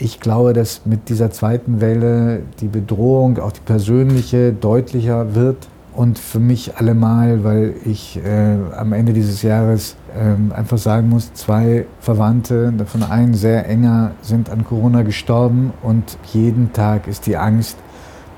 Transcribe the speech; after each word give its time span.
ich 0.00 0.20
glaube, 0.20 0.52
dass 0.52 0.82
mit 0.84 1.08
dieser 1.08 1.30
zweiten 1.30 1.80
Welle 1.80 2.42
die 2.60 2.68
Bedrohung, 2.68 3.38
auch 3.38 3.52
die 3.52 3.60
persönliche, 3.60 4.52
deutlicher 4.52 5.34
wird. 5.34 5.68
Und 5.94 6.18
für 6.20 6.38
mich 6.38 6.76
allemal, 6.76 7.42
weil 7.42 7.74
ich 7.84 8.20
äh, 8.24 8.56
am 8.76 8.92
Ende 8.92 9.12
dieses 9.12 9.42
Jahres 9.42 9.96
äh, 10.14 10.54
einfach 10.54 10.78
sagen 10.78 11.08
muss, 11.08 11.34
zwei 11.34 11.86
Verwandte, 11.98 12.72
davon 12.76 13.02
ein 13.02 13.34
sehr 13.34 13.68
enger, 13.68 14.12
sind 14.22 14.48
an 14.48 14.64
Corona 14.64 15.02
gestorben. 15.02 15.72
Und 15.82 16.16
jeden 16.32 16.72
Tag 16.72 17.08
ist 17.08 17.26
die 17.26 17.36
Angst, 17.36 17.78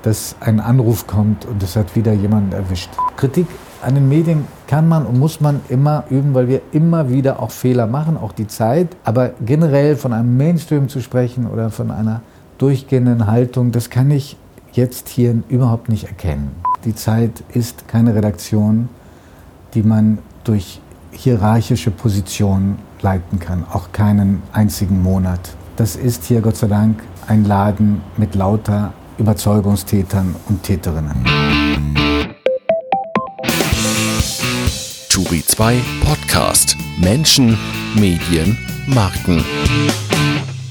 dass 0.01 0.35
ein 0.39 0.59
Anruf 0.59 1.05
kommt 1.05 1.45
und 1.45 1.61
es 1.61 1.75
hat 1.75 1.95
wieder 1.95 2.13
jemanden 2.13 2.53
erwischt. 2.53 2.89
Kritik 3.15 3.45
an 3.81 3.95
den 3.95 4.07
Medien 4.07 4.45
kann 4.67 4.87
man 4.87 5.05
und 5.05 5.19
muss 5.19 5.41
man 5.41 5.61
immer 5.69 6.03
üben, 6.09 6.33
weil 6.33 6.47
wir 6.47 6.61
immer 6.71 7.09
wieder 7.09 7.41
auch 7.41 7.51
Fehler 7.51 7.87
machen, 7.87 8.17
auch 8.17 8.31
die 8.31 8.47
Zeit. 8.47 8.95
Aber 9.03 9.31
generell 9.45 9.95
von 9.95 10.13
einem 10.13 10.37
Mainstream 10.37 10.89
zu 10.89 11.01
sprechen 11.01 11.47
oder 11.47 11.69
von 11.69 11.91
einer 11.91 12.21
durchgehenden 12.57 13.27
Haltung, 13.27 13.71
das 13.71 13.89
kann 13.89 14.11
ich 14.11 14.37
jetzt 14.73 15.09
hier 15.09 15.43
überhaupt 15.49 15.89
nicht 15.89 16.05
erkennen. 16.05 16.51
Die 16.85 16.95
Zeit 16.95 17.43
ist 17.53 17.87
keine 17.87 18.15
Redaktion, 18.15 18.89
die 19.73 19.83
man 19.83 20.19
durch 20.43 20.79
hierarchische 21.11 21.91
Positionen 21.91 22.79
leiten 23.01 23.39
kann, 23.39 23.65
auch 23.71 23.91
keinen 23.91 24.41
einzigen 24.53 25.01
Monat. 25.01 25.39
Das 25.75 25.95
ist 25.95 26.23
hier 26.25 26.41
Gott 26.41 26.55
sei 26.55 26.67
Dank 26.67 27.01
ein 27.27 27.45
Laden 27.45 28.01
mit 28.17 28.35
lauter 28.35 28.93
Überzeugungstätern 29.17 30.35
und 30.47 30.63
Täterinnen. 30.63 31.60
Turi 35.11 35.43
2 35.45 35.81
Podcast 36.05 36.77
Menschen, 36.97 37.57
Medien, 37.95 38.57
Marken. 38.87 39.43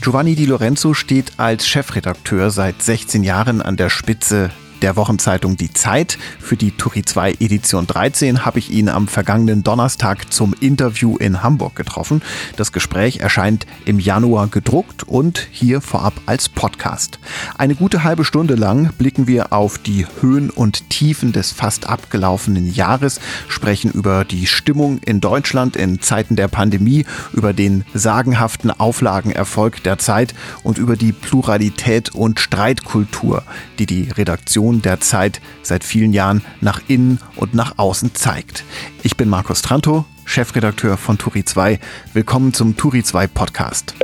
Giovanni 0.00 0.34
Di 0.34 0.46
Lorenzo 0.46 0.94
steht 0.94 1.32
als 1.36 1.68
Chefredakteur 1.68 2.50
seit 2.50 2.80
16 2.80 3.22
Jahren 3.22 3.60
an 3.60 3.76
der 3.76 3.90
Spitze 3.90 4.50
der 4.82 4.96
Wochenzeitung 4.96 5.56
Die 5.56 5.72
Zeit. 5.72 6.18
Für 6.38 6.56
die 6.56 6.72
Turi 6.72 7.04
2 7.04 7.32
Edition 7.40 7.86
13 7.86 8.44
habe 8.44 8.58
ich 8.58 8.70
ihn 8.70 8.88
am 8.88 9.08
vergangenen 9.08 9.62
Donnerstag 9.62 10.32
zum 10.32 10.54
Interview 10.60 11.16
in 11.16 11.42
Hamburg 11.42 11.76
getroffen. 11.76 12.22
Das 12.56 12.72
Gespräch 12.72 13.20
erscheint 13.20 13.66
im 13.84 13.98
Januar 13.98 14.48
gedruckt 14.48 15.04
und 15.04 15.48
hier 15.50 15.80
vorab 15.80 16.14
als 16.26 16.48
Podcast. 16.48 17.18
Eine 17.58 17.74
gute 17.74 18.04
halbe 18.04 18.24
Stunde 18.24 18.54
lang 18.54 18.92
blicken 18.98 19.26
wir 19.26 19.52
auf 19.52 19.78
die 19.78 20.06
Höhen 20.20 20.50
und 20.50 20.90
Tiefen 20.90 21.32
des 21.32 21.52
fast 21.52 21.88
abgelaufenen 21.88 22.72
Jahres, 22.72 23.20
sprechen 23.48 23.90
über 23.90 24.24
die 24.24 24.46
Stimmung 24.46 24.98
in 24.98 25.20
Deutschland 25.20 25.76
in 25.76 26.00
Zeiten 26.00 26.36
der 26.36 26.48
Pandemie, 26.48 27.04
über 27.32 27.52
den 27.52 27.84
sagenhaften 27.94 28.70
Auflagenerfolg 28.70 29.82
der 29.82 29.98
Zeit 29.98 30.34
und 30.62 30.78
über 30.78 30.96
die 30.96 31.12
Pluralität 31.12 32.14
und 32.14 32.40
Streitkultur, 32.40 33.42
die 33.78 33.86
die 33.86 34.10
Redaktion 34.10 34.69
Vision 34.70 34.82
der 34.82 35.00
Zeit 35.00 35.40
seit 35.62 35.82
vielen 35.82 36.12
Jahren 36.12 36.42
nach 36.60 36.80
innen 36.86 37.18
und 37.36 37.54
nach 37.54 37.78
außen 37.78 38.14
zeigt. 38.14 38.64
Ich 39.02 39.16
bin 39.16 39.28
Markus 39.28 39.62
Tranto, 39.62 40.04
Chefredakteur 40.24 40.96
von 40.96 41.18
Turi 41.18 41.44
2. 41.44 41.80
Willkommen 42.12 42.52
zum 42.52 42.76
Turi 42.76 43.02
2 43.02 43.26
Podcast. 43.26 43.94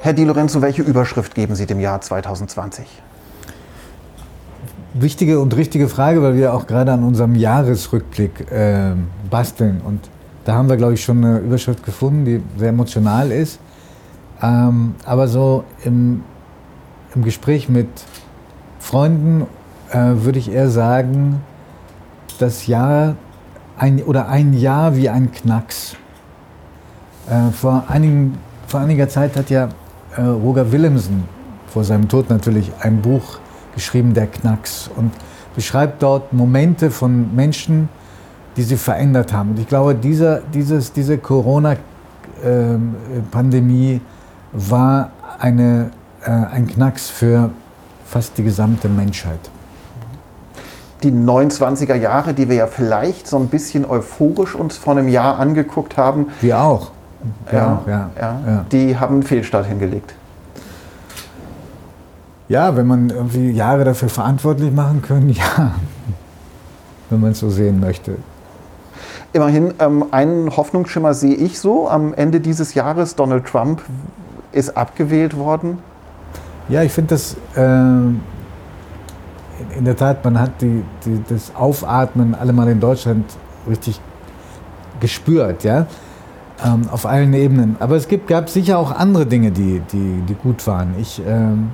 Herr 0.00 0.12
Di 0.12 0.24
Lorenzo, 0.24 0.62
welche 0.62 0.82
Überschrift 0.82 1.34
geben 1.34 1.56
Sie 1.56 1.66
dem 1.66 1.80
Jahr 1.80 2.00
2020? 2.00 2.86
Wichtige 4.94 5.40
und 5.40 5.56
richtige 5.56 5.88
Frage, 5.88 6.22
weil 6.22 6.36
wir 6.36 6.54
auch 6.54 6.66
gerade 6.66 6.92
an 6.92 7.02
unserem 7.02 7.34
Jahresrückblick 7.34 8.52
äh, 8.52 8.92
basteln. 9.28 9.80
Und 9.80 10.08
da 10.44 10.54
haben 10.54 10.68
wir, 10.68 10.76
glaube 10.76 10.94
ich, 10.94 11.02
schon 11.02 11.24
eine 11.24 11.38
Überschrift 11.38 11.84
gefunden, 11.84 12.24
die 12.24 12.40
sehr 12.58 12.68
emotional 12.68 13.32
ist. 13.32 13.58
Ähm, 14.40 14.94
aber 15.04 15.26
so 15.28 15.64
im, 15.84 16.22
im 17.14 17.24
Gespräch 17.24 17.68
mit 17.68 17.88
Freunden 18.82 19.46
äh, 19.90 19.96
würde 19.96 20.38
ich 20.40 20.50
eher 20.50 20.68
sagen, 20.68 21.40
das 22.40 22.66
Jahr 22.66 23.14
ein, 23.78 24.02
oder 24.02 24.28
ein 24.28 24.54
Jahr 24.54 24.96
wie 24.96 25.08
ein 25.08 25.30
Knacks. 25.30 25.94
Äh, 27.30 27.52
vor, 27.52 27.84
einigen, 27.88 28.38
vor 28.66 28.80
einiger 28.80 29.08
Zeit 29.08 29.36
hat 29.36 29.50
ja 29.50 29.68
äh, 30.16 30.22
Roger 30.22 30.72
Willemsen, 30.72 31.22
vor 31.68 31.84
seinem 31.84 32.08
Tod 32.08 32.28
natürlich, 32.28 32.72
ein 32.80 33.00
Buch 33.00 33.38
geschrieben, 33.74 34.14
Der 34.14 34.26
Knacks, 34.26 34.90
und 34.96 35.12
beschreibt 35.54 36.02
dort 36.02 36.32
Momente 36.32 36.90
von 36.90 37.32
Menschen, 37.36 37.88
die 38.56 38.64
sie 38.64 38.76
verändert 38.76 39.32
haben. 39.32 39.50
Und 39.50 39.60
ich 39.60 39.68
glaube, 39.68 39.94
dieser, 39.94 40.40
dieses, 40.40 40.92
diese 40.92 41.18
Corona-Pandemie 41.18 43.92
ähm, 43.92 44.00
war 44.52 45.12
eine, 45.38 45.92
äh, 46.24 46.30
ein 46.30 46.66
Knacks 46.66 47.08
für 47.08 47.50
fast 48.12 48.36
die 48.36 48.42
gesamte 48.42 48.90
Menschheit. 48.90 49.40
Die 51.02 51.10
29er 51.10 51.94
Jahre, 51.94 52.34
die 52.34 52.48
wir 52.48 52.56
ja 52.56 52.66
vielleicht 52.66 53.26
so 53.26 53.38
ein 53.38 53.48
bisschen 53.48 53.88
euphorisch 53.88 54.54
uns 54.54 54.76
vor 54.76 54.92
einem 54.92 55.08
Jahr 55.08 55.38
angeguckt 55.38 55.96
haben. 55.96 56.26
Wir 56.42 56.60
auch. 56.60 56.90
Wir 57.48 57.58
ja, 57.58 57.72
auch 57.72 57.88
ja, 57.88 58.10
ja, 58.20 58.40
ja. 58.46 58.66
Die 58.70 58.98
haben 58.98 59.14
einen 59.14 59.22
Fehlstart 59.22 59.66
hingelegt. 59.66 60.14
Ja, 62.48 62.76
wenn 62.76 62.86
man 62.86 63.08
irgendwie 63.08 63.50
Jahre 63.50 63.84
dafür 63.84 64.10
verantwortlich 64.10 64.72
machen 64.72 65.00
können, 65.00 65.30
ja. 65.30 65.72
Wenn 67.08 67.20
man 67.20 67.32
es 67.32 67.38
so 67.38 67.48
sehen 67.48 67.80
möchte. 67.80 68.16
Immerhin, 69.32 69.72
ähm, 69.78 70.04
einen 70.10 70.54
Hoffnungsschimmer 70.54 71.14
sehe 71.14 71.34
ich 71.34 71.58
so. 71.58 71.88
Am 71.88 72.12
Ende 72.12 72.40
dieses 72.40 72.74
Jahres, 72.74 73.16
Donald 73.16 73.46
Trump 73.46 73.80
ist 74.52 74.76
abgewählt 74.76 75.38
worden. 75.38 75.78
Ja, 76.72 76.82
ich 76.82 76.90
finde 76.90 77.10
das 77.10 77.36
äh, 77.54 77.60
in 77.60 78.20
der 79.84 79.94
Tat, 79.94 80.24
man 80.24 80.40
hat 80.40 80.62
die, 80.62 80.82
die, 81.04 81.22
das 81.28 81.54
Aufatmen 81.54 82.34
alle 82.34 82.54
mal 82.54 82.66
in 82.66 82.80
Deutschland 82.80 83.26
richtig 83.68 84.00
gespürt, 84.98 85.64
ja, 85.64 85.86
ähm, 86.64 86.88
auf 86.90 87.04
allen 87.04 87.34
Ebenen. 87.34 87.76
Aber 87.78 87.96
es 87.96 88.08
gibt, 88.08 88.26
gab 88.26 88.48
sicher 88.48 88.78
auch 88.78 88.90
andere 88.90 89.26
Dinge, 89.26 89.50
die, 89.50 89.82
die, 89.92 90.22
die 90.26 90.34
gut 90.34 90.66
waren. 90.66 90.94
Ich 90.98 91.20
ähm, 91.26 91.72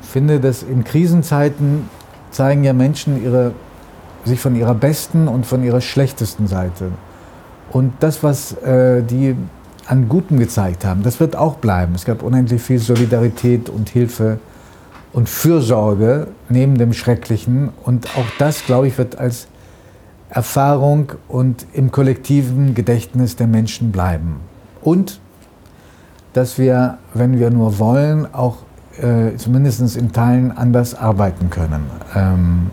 finde, 0.00 0.40
dass 0.40 0.64
in 0.64 0.82
Krisenzeiten 0.82 1.88
zeigen 2.32 2.64
ja 2.64 2.72
Menschen 2.72 3.22
ihre, 3.22 3.52
sich 4.24 4.40
von 4.40 4.56
ihrer 4.56 4.74
besten 4.74 5.28
und 5.28 5.46
von 5.46 5.62
ihrer 5.62 5.80
schlechtesten 5.80 6.48
Seite. 6.48 6.90
Und 7.70 7.92
das, 8.00 8.24
was 8.24 8.54
äh, 8.54 9.04
die 9.04 9.36
an 9.86 10.08
Gutem 10.08 10.38
gezeigt 10.38 10.84
haben. 10.84 11.02
Das 11.02 11.20
wird 11.20 11.36
auch 11.36 11.56
bleiben. 11.56 11.94
Es 11.94 12.04
gab 12.04 12.22
unendlich 12.22 12.62
viel 12.62 12.78
Solidarität 12.78 13.68
und 13.68 13.88
Hilfe 13.88 14.38
und 15.12 15.28
Fürsorge 15.28 16.28
neben 16.48 16.76
dem 16.76 16.92
Schrecklichen. 16.92 17.70
Und 17.84 18.06
auch 18.16 18.26
das, 18.38 18.64
glaube 18.64 18.88
ich, 18.88 18.98
wird 18.98 19.18
als 19.18 19.48
Erfahrung 20.30 21.12
und 21.28 21.66
im 21.72 21.92
kollektiven 21.92 22.74
Gedächtnis 22.74 23.36
der 23.36 23.46
Menschen 23.46 23.92
bleiben. 23.92 24.40
Und 24.82 25.20
dass 26.32 26.58
wir, 26.58 26.98
wenn 27.14 27.38
wir 27.38 27.50
nur 27.50 27.78
wollen, 27.78 28.32
auch 28.34 28.58
äh, 29.00 29.36
zumindest 29.36 29.96
in 29.96 30.12
Teilen 30.12 30.50
anders 30.50 30.94
arbeiten 30.94 31.50
können. 31.50 31.84
Ähm, 32.14 32.70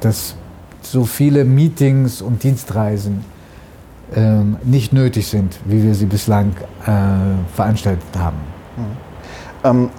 dass 0.00 0.34
so 0.82 1.04
viele 1.04 1.44
Meetings 1.44 2.22
und 2.22 2.42
Dienstreisen 2.42 3.24
ähm, 4.14 4.56
nicht 4.62 4.92
nötig 4.92 5.28
sind, 5.28 5.58
wie 5.64 5.82
wir 5.82 5.94
sie 5.94 6.06
bislang 6.06 6.52
äh, 6.86 6.90
veranstaltet 7.54 8.04
haben. 8.18 8.38
Mhm. 8.76 8.82
Ähm, 9.62 9.90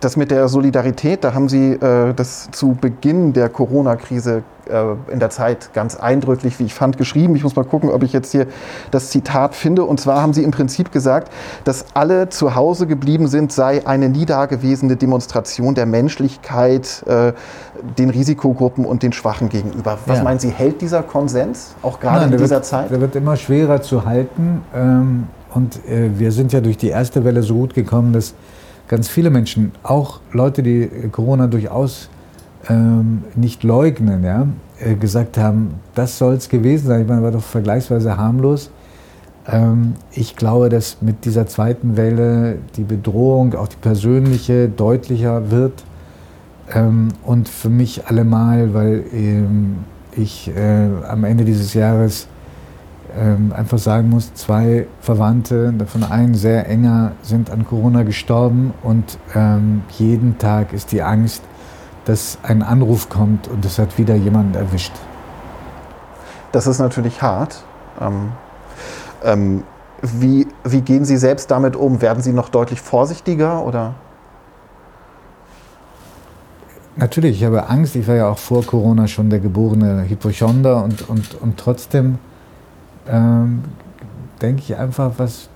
das 0.00 0.16
mit 0.16 0.30
der 0.30 0.48
Solidarität, 0.48 1.24
da 1.24 1.34
haben 1.34 1.48
Sie 1.48 1.72
äh, 1.72 2.12
das 2.14 2.50
zu 2.50 2.76
Beginn 2.80 3.32
der 3.32 3.48
Corona-Krise 3.48 4.42
äh, 4.68 5.12
in 5.12 5.20
der 5.20 5.30
Zeit 5.30 5.72
ganz 5.72 5.96
eindrücklich, 5.96 6.58
wie 6.58 6.64
ich 6.64 6.74
fand, 6.74 6.98
geschrieben. 6.98 7.36
Ich 7.36 7.44
muss 7.44 7.54
mal 7.54 7.64
gucken, 7.64 7.90
ob 7.90 8.02
ich 8.02 8.12
jetzt 8.12 8.32
hier 8.32 8.46
das 8.90 9.10
Zitat 9.10 9.54
finde. 9.54 9.84
Und 9.84 10.00
zwar 10.00 10.20
haben 10.20 10.32
Sie 10.32 10.42
im 10.42 10.50
Prinzip 10.50 10.92
gesagt, 10.92 11.32
dass 11.64 11.86
alle 11.94 12.28
zu 12.28 12.54
Hause 12.54 12.86
geblieben 12.86 13.28
sind, 13.28 13.52
sei 13.52 13.86
eine 13.86 14.08
nie 14.08 14.26
dagewesene 14.26 14.96
Demonstration 14.96 15.74
der 15.74 15.86
Menschlichkeit 15.86 17.04
äh, 17.06 17.32
den 17.98 18.10
Risikogruppen 18.10 18.84
und 18.84 19.02
den 19.02 19.12
Schwachen 19.12 19.48
gegenüber. 19.48 19.98
Was 20.06 20.18
ja. 20.18 20.24
meinen 20.24 20.40
Sie, 20.40 20.50
hält 20.50 20.80
dieser 20.80 21.02
Konsens 21.02 21.74
auch 21.82 22.00
gerade 22.00 22.22
Nein, 22.22 22.32
in 22.32 22.38
dieser 22.38 22.56
wird, 22.56 22.64
Zeit? 22.64 22.90
Der 22.90 23.00
wird 23.00 23.14
immer 23.14 23.36
schwerer 23.36 23.80
zu 23.82 24.04
halten. 24.04 24.62
Ähm, 24.74 25.28
und 25.54 25.76
äh, 25.88 26.10
wir 26.18 26.32
sind 26.32 26.52
ja 26.52 26.60
durch 26.60 26.76
die 26.76 26.88
erste 26.88 27.24
Welle 27.24 27.42
so 27.42 27.54
gut 27.54 27.74
gekommen, 27.74 28.12
dass 28.12 28.34
ganz 28.88 29.08
viele 29.08 29.30
Menschen, 29.30 29.72
auch 29.82 30.20
Leute, 30.32 30.62
die 30.62 30.88
Corona 31.10 31.46
durchaus 31.46 32.08
ähm, 32.68 33.24
nicht 33.34 33.62
leugnen, 33.62 34.24
ja, 34.24 34.46
äh, 34.80 34.94
gesagt 34.94 35.38
haben, 35.38 35.74
das 35.94 36.18
soll 36.18 36.34
es 36.34 36.48
gewesen 36.48 36.88
sein. 36.88 37.02
Ich 37.02 37.08
meine, 37.08 37.22
war 37.22 37.32
doch 37.32 37.42
vergleichsweise 37.42 38.16
harmlos. 38.16 38.70
Ähm, 39.48 39.94
ich 40.12 40.36
glaube, 40.36 40.68
dass 40.68 40.98
mit 41.00 41.24
dieser 41.24 41.46
zweiten 41.46 41.96
Welle 41.96 42.58
die 42.76 42.84
Bedrohung, 42.84 43.54
auch 43.54 43.68
die 43.68 43.76
persönliche, 43.76 44.68
deutlicher 44.68 45.50
wird. 45.50 45.84
Ähm, 46.74 47.08
und 47.24 47.48
für 47.48 47.68
mich 47.68 48.06
allemal, 48.06 48.74
weil 48.74 49.04
ähm, 49.12 49.76
ich 50.16 50.50
äh, 50.54 50.88
am 51.08 51.24
Ende 51.24 51.44
dieses 51.44 51.74
Jahres 51.74 52.26
ähm, 53.16 53.52
einfach 53.54 53.78
sagen 53.78 54.10
muss, 54.10 54.34
zwei 54.34 54.86
Verwandte, 55.00 55.72
davon 55.76 56.04
ein 56.04 56.34
sehr 56.34 56.68
enger, 56.68 57.12
sind 57.22 57.50
an 57.50 57.66
Corona 57.66 58.02
gestorben 58.02 58.74
und 58.82 59.18
ähm, 59.34 59.82
jeden 59.98 60.38
Tag 60.38 60.72
ist 60.72 60.92
die 60.92 61.02
Angst, 61.02 61.42
dass 62.04 62.38
ein 62.42 62.62
Anruf 62.62 63.08
kommt 63.08 63.48
und 63.48 63.64
es 63.64 63.78
hat 63.78 63.98
wieder 63.98 64.14
jemanden 64.14 64.54
erwischt. 64.54 64.92
Das 66.52 66.66
ist 66.66 66.78
natürlich 66.78 67.20
hart. 67.22 67.64
Ähm, 68.00 68.32
ähm, 69.24 69.62
wie, 70.02 70.46
wie 70.64 70.82
gehen 70.82 71.04
Sie 71.04 71.16
selbst 71.16 71.50
damit 71.50 71.74
um? 71.74 72.00
Werden 72.00 72.22
Sie 72.22 72.32
noch 72.32 72.48
deutlich 72.48 72.80
vorsichtiger 72.80 73.64
oder? 73.64 73.94
Natürlich, 76.96 77.38
ich 77.38 77.44
habe 77.44 77.68
Angst. 77.68 77.94
Ich 77.96 78.08
war 78.08 78.14
ja 78.14 78.28
auch 78.28 78.38
vor 78.38 78.64
Corona 78.64 79.06
schon 79.06 79.28
der 79.28 79.40
geborene 79.40 80.08
Hypochonder 80.08 80.82
und, 80.82 81.08
und, 81.08 81.34
und 81.34 81.58
trotzdem 81.58 82.18
ähm, 83.10 83.64
denke 84.40 84.62
ich 84.62 84.76
einfach, 84.76 85.12
was. 85.18 85.48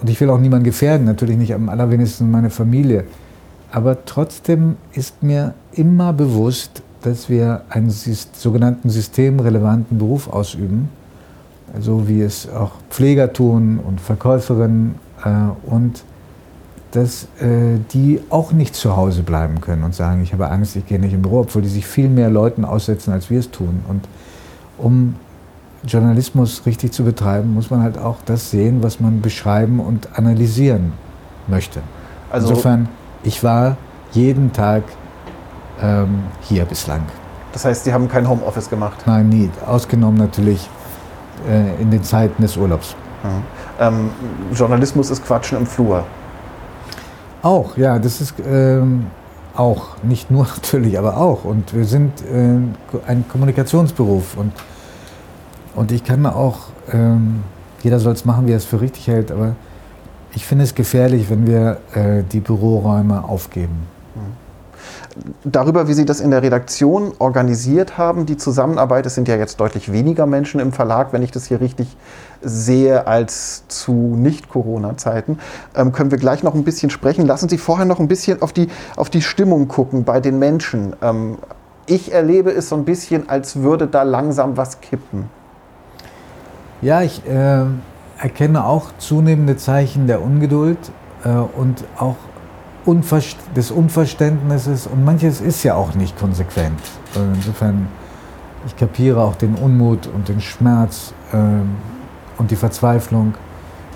Und 0.00 0.08
ich 0.08 0.20
will 0.20 0.30
auch 0.30 0.38
niemanden 0.38 0.64
gefährden, 0.64 1.06
natürlich 1.06 1.36
nicht 1.36 1.54
am 1.54 1.68
allerwenigsten 1.68 2.30
meine 2.30 2.50
Familie. 2.50 3.04
Aber 3.70 4.04
trotzdem 4.04 4.76
ist 4.92 5.22
mir 5.22 5.54
immer 5.72 6.12
bewusst, 6.12 6.82
dass 7.02 7.28
wir 7.28 7.62
einen 7.68 7.90
sogenannten 7.90 8.90
systemrelevanten 8.90 9.98
Beruf 9.98 10.28
ausüben, 10.28 10.88
so 11.80 12.08
wie 12.08 12.22
es 12.22 12.48
auch 12.48 12.72
Pfleger 12.90 13.32
tun 13.32 13.78
und 13.84 14.00
Verkäuferinnen 14.00 14.94
äh, 15.24 15.70
und 15.70 16.02
dass 16.92 17.24
äh, 17.40 17.78
die 17.92 18.20
auch 18.30 18.52
nicht 18.52 18.74
zu 18.74 18.96
Hause 18.96 19.22
bleiben 19.22 19.60
können 19.60 19.84
und 19.84 19.94
sagen, 19.94 20.22
ich 20.22 20.32
habe 20.32 20.50
Angst, 20.50 20.74
ich 20.76 20.86
gehe 20.86 20.98
nicht 20.98 21.12
im 21.12 21.22
Büro, 21.22 21.40
obwohl 21.40 21.62
die 21.62 21.68
sich 21.68 21.86
viel 21.86 22.08
mehr 22.08 22.30
Leuten 22.30 22.64
aussetzen, 22.64 23.12
als 23.12 23.28
wir 23.28 23.40
es 23.40 23.50
tun. 23.50 23.80
Und 23.88 24.08
um 24.78 25.16
Journalismus 25.84 26.62
richtig 26.66 26.92
zu 26.92 27.04
betreiben, 27.04 27.54
muss 27.54 27.70
man 27.70 27.82
halt 27.82 27.98
auch 27.98 28.16
das 28.26 28.50
sehen, 28.50 28.82
was 28.82 29.00
man 29.00 29.20
beschreiben 29.20 29.80
und 29.80 30.16
analysieren 30.18 30.92
möchte. 31.46 31.80
Also 32.30 32.50
Insofern, 32.50 32.88
ich 33.22 33.42
war 33.44 33.76
jeden 34.12 34.52
Tag 34.52 34.82
ähm, 35.80 36.24
hier 36.42 36.64
bislang. 36.64 37.02
Das 37.52 37.64
heißt, 37.64 37.84
Sie 37.84 37.92
haben 37.92 38.08
kein 38.08 38.28
Homeoffice 38.28 38.68
gemacht? 38.68 38.98
Nein, 39.06 39.28
nie. 39.28 39.50
Ausgenommen 39.66 40.18
natürlich 40.18 40.68
äh, 41.48 41.80
in 41.80 41.90
den 41.90 42.02
Zeiten 42.02 42.42
des 42.42 42.56
Urlaubs. 42.56 42.94
Mhm. 43.22 43.42
Ähm, 43.80 44.10
Journalismus 44.52 45.10
ist 45.10 45.24
Quatschen 45.24 45.58
im 45.58 45.66
Flur. 45.66 46.04
Auch, 47.42 47.76
ja, 47.76 47.98
das 47.98 48.20
ist 48.20 48.34
ähm, 48.46 49.06
auch, 49.54 50.02
nicht 50.02 50.30
nur 50.30 50.46
natürlich, 50.56 50.98
aber 50.98 51.16
auch. 51.16 51.44
Und 51.44 51.74
wir 51.74 51.84
sind 51.84 52.12
äh, 52.22 52.58
ein 53.06 53.24
Kommunikationsberuf 53.30 54.36
und, 54.36 54.52
und 55.78 55.92
ich 55.92 56.02
kann 56.02 56.26
auch, 56.26 56.58
ähm, 56.92 57.44
jeder 57.82 58.00
soll 58.00 58.12
es 58.12 58.24
machen, 58.24 58.46
wie 58.46 58.52
er 58.52 58.56
es 58.56 58.64
für 58.64 58.80
richtig 58.80 59.06
hält, 59.06 59.30
aber 59.30 59.54
ich 60.34 60.44
finde 60.44 60.64
es 60.64 60.74
gefährlich, 60.74 61.30
wenn 61.30 61.46
wir 61.46 61.78
äh, 61.94 62.22
die 62.30 62.40
Büroräume 62.40 63.24
aufgeben. 63.24 63.86
Darüber, 65.44 65.88
wie 65.88 65.94
Sie 65.94 66.04
das 66.04 66.20
in 66.20 66.30
der 66.30 66.42
Redaktion 66.42 67.12
organisiert 67.18 67.98
haben, 67.98 68.26
die 68.26 68.36
Zusammenarbeit, 68.36 69.06
es 69.06 69.14
sind 69.14 69.26
ja 69.26 69.36
jetzt 69.36 69.58
deutlich 69.58 69.90
weniger 69.90 70.26
Menschen 70.26 70.60
im 70.60 70.72
Verlag, 70.72 71.12
wenn 71.12 71.22
ich 71.22 71.30
das 71.30 71.46
hier 71.46 71.60
richtig 71.60 71.96
sehe, 72.40 73.06
als 73.06 73.66
zu 73.68 73.92
Nicht-Corona-Zeiten, 73.92 75.38
ähm, 75.74 75.92
können 75.92 76.10
wir 76.10 76.18
gleich 76.18 76.42
noch 76.42 76.54
ein 76.54 76.64
bisschen 76.64 76.90
sprechen. 76.90 77.26
Lassen 77.26 77.48
Sie 77.48 77.58
vorher 77.58 77.84
noch 77.84 77.98
ein 77.98 78.08
bisschen 78.08 78.42
auf 78.42 78.52
die, 78.52 78.68
auf 78.96 79.10
die 79.10 79.22
Stimmung 79.22 79.66
gucken 79.66 80.04
bei 80.04 80.20
den 80.20 80.38
Menschen. 80.38 80.94
Ähm, 81.02 81.38
ich 81.86 82.12
erlebe 82.12 82.50
es 82.50 82.68
so 82.68 82.76
ein 82.76 82.84
bisschen, 82.84 83.28
als 83.28 83.56
würde 83.56 83.86
da 83.86 84.02
langsam 84.02 84.56
was 84.56 84.80
kippen. 84.80 85.37
Ja, 86.80 87.02
ich 87.02 87.26
äh, 87.26 87.64
erkenne 88.18 88.64
auch 88.64 88.90
zunehmende 88.98 89.56
Zeichen 89.56 90.06
der 90.06 90.22
Ungeduld 90.22 90.78
äh, 91.24 91.30
und 91.30 91.84
auch 91.98 92.16
Unver 92.84 93.20
des 93.56 93.70
Unverständnisses 93.70 94.86
und 94.86 95.04
manches 95.04 95.40
ist 95.40 95.62
ja 95.64 95.74
auch 95.74 95.94
nicht 95.94 96.18
konsequent. 96.18 96.78
Äh, 97.16 97.34
insofern, 97.34 97.88
ich 98.66 98.76
kapiere 98.76 99.20
auch 99.22 99.34
den 99.34 99.56
Unmut 99.56 100.06
und 100.06 100.28
den 100.28 100.40
Schmerz 100.40 101.12
äh, 101.32 101.36
und 102.38 102.50
die 102.50 102.56
Verzweiflung 102.56 103.34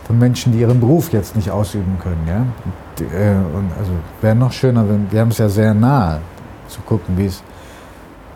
von 0.05 0.19
Menschen, 0.19 0.53
die 0.53 0.59
ihren 0.59 0.81
Beruf 0.81 1.13
jetzt 1.13 1.37
nicht 1.37 1.51
ausüben 1.51 1.99
können. 2.03 2.27
Ja? 2.27 2.39
Und, 2.39 3.13
äh, 3.15 3.35
und 3.57 3.71
also 3.79 3.93
wäre 4.21 4.35
noch 4.35 4.53
schöner, 4.53 4.89
wenn 4.89 5.11
wir 5.11 5.21
haben 5.21 5.31
es 5.31 5.39
ja 5.39 5.49
sehr 5.49 5.73
nahe 5.73 6.21
zu 6.69 6.81
gucken, 6.81 7.17
wie 7.17 7.27
es 7.27 7.43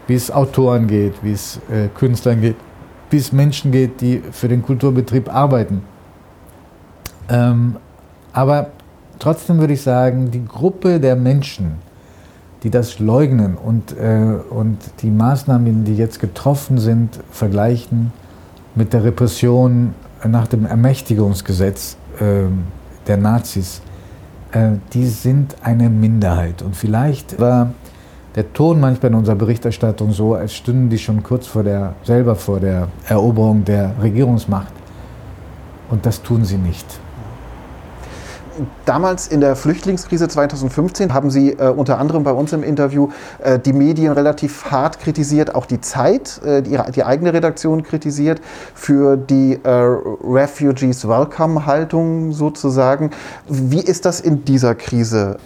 wie 0.06 0.14
es 0.14 0.30
Autoren 0.30 0.86
geht, 0.86 1.14
wie 1.22 1.32
es 1.32 1.60
äh, 1.68 1.88
Künstlern 1.88 2.40
geht, 2.40 2.56
es 3.12 3.32
Menschen 3.32 3.72
geht, 3.72 4.00
die 4.00 4.22
für 4.32 4.48
den 4.48 4.62
Kulturbetrieb 4.62 5.32
arbeiten. 5.32 5.82
Ähm, 7.28 7.76
aber 8.32 8.68
trotzdem 9.18 9.58
würde 9.58 9.72
ich 9.72 9.82
sagen, 9.82 10.30
die 10.30 10.44
Gruppe 10.44 11.00
der 11.00 11.16
Menschen, 11.16 11.76
die 12.62 12.70
das 12.70 12.98
leugnen 12.98 13.56
und, 13.56 13.96
äh, 13.96 14.38
und 14.50 14.78
die 15.02 15.10
Maßnahmen, 15.10 15.84
die 15.84 15.96
jetzt 15.96 16.20
getroffen 16.20 16.78
sind, 16.78 17.18
vergleichen 17.30 18.12
mit 18.74 18.92
der 18.92 19.04
Repression 19.04 19.94
nach 20.24 20.46
dem 20.46 20.66
Ermächtigungsgesetz 20.66 21.96
äh, 22.18 22.44
der 23.06 23.16
Nazis, 23.16 23.80
äh, 24.52 24.72
die 24.92 25.06
sind 25.06 25.56
eine 25.62 25.88
Minderheit. 25.88 26.62
Und 26.62 26.76
vielleicht 26.76 27.40
war 27.40 27.70
der 28.36 28.52
Ton 28.52 28.78
manchmal 28.78 29.12
in 29.12 29.18
unserer 29.18 29.34
Berichterstattung 29.34 30.12
so, 30.12 30.34
als 30.34 30.54
stünden 30.54 30.90
die 30.90 30.98
schon 30.98 31.22
kurz 31.22 31.46
vor 31.46 31.62
der, 31.62 31.94
selber 32.04 32.36
vor 32.36 32.60
der 32.60 32.88
Eroberung 33.08 33.64
der 33.64 33.92
Regierungsmacht. 34.00 34.72
Und 35.90 36.04
das 36.04 36.22
tun 36.22 36.44
sie 36.44 36.58
nicht. 36.58 36.86
Damals 38.86 39.28
in 39.28 39.40
der 39.40 39.54
Flüchtlingskrise 39.54 40.28
2015 40.28 41.12
haben 41.12 41.30
Sie 41.30 41.52
äh, 41.52 41.68
unter 41.68 41.98
anderem 41.98 42.24
bei 42.24 42.32
uns 42.32 42.54
im 42.54 42.62
Interview 42.62 43.10
äh, 43.42 43.58
die 43.58 43.74
Medien 43.74 44.12
relativ 44.12 44.70
hart 44.70 44.98
kritisiert, 44.98 45.54
auch 45.54 45.66
die 45.66 45.80
Zeit, 45.82 46.40
äh, 46.42 46.62
die, 46.62 46.78
die, 46.94 47.04
eigene 47.04 47.34
Redaktion 47.34 47.82
kritisiert 47.82 48.40
für 48.74 49.18
die 49.18 49.58
äh, 49.62 49.68
Refugees 49.68 51.06
Welcome 51.06 51.66
Haltung 51.66 52.32
sozusagen. 52.32 53.10
Wie 53.46 53.80
ist 53.80 54.06
das 54.06 54.20
in 54.20 54.44
dieser 54.46 54.74
Krise? 54.74 55.36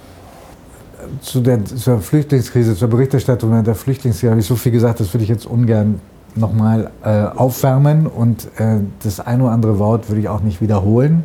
Zu 1.21 1.41
der, 1.41 1.65
zur 1.65 2.01
Flüchtlingskrise, 2.01 2.77
zur 2.77 2.89
Berichterstattung 2.89 3.65
der 3.65 3.75
Flüchtlingskrise 3.75 4.31
habe 4.31 4.41
ich 4.41 4.47
so 4.47 4.57
viel 4.57 4.73
gesagt, 4.73 5.01
das 5.01 5.12
würde 5.12 5.25
ich 5.25 5.31
jetzt 5.31 5.47
ungern 5.47 6.01
nochmal 6.37 6.91
äh, 7.03 7.25
aufwärmen 7.25 8.07
und 8.07 8.47
äh, 8.57 8.79
das 9.03 9.21
ein 9.21 9.41
oder 9.41 9.51
andere 9.51 9.79
Wort 9.79 10.09
würde 10.09 10.21
ich 10.21 10.29
auch 10.29 10.43
nicht 10.43 10.61
wiederholen 10.61 11.25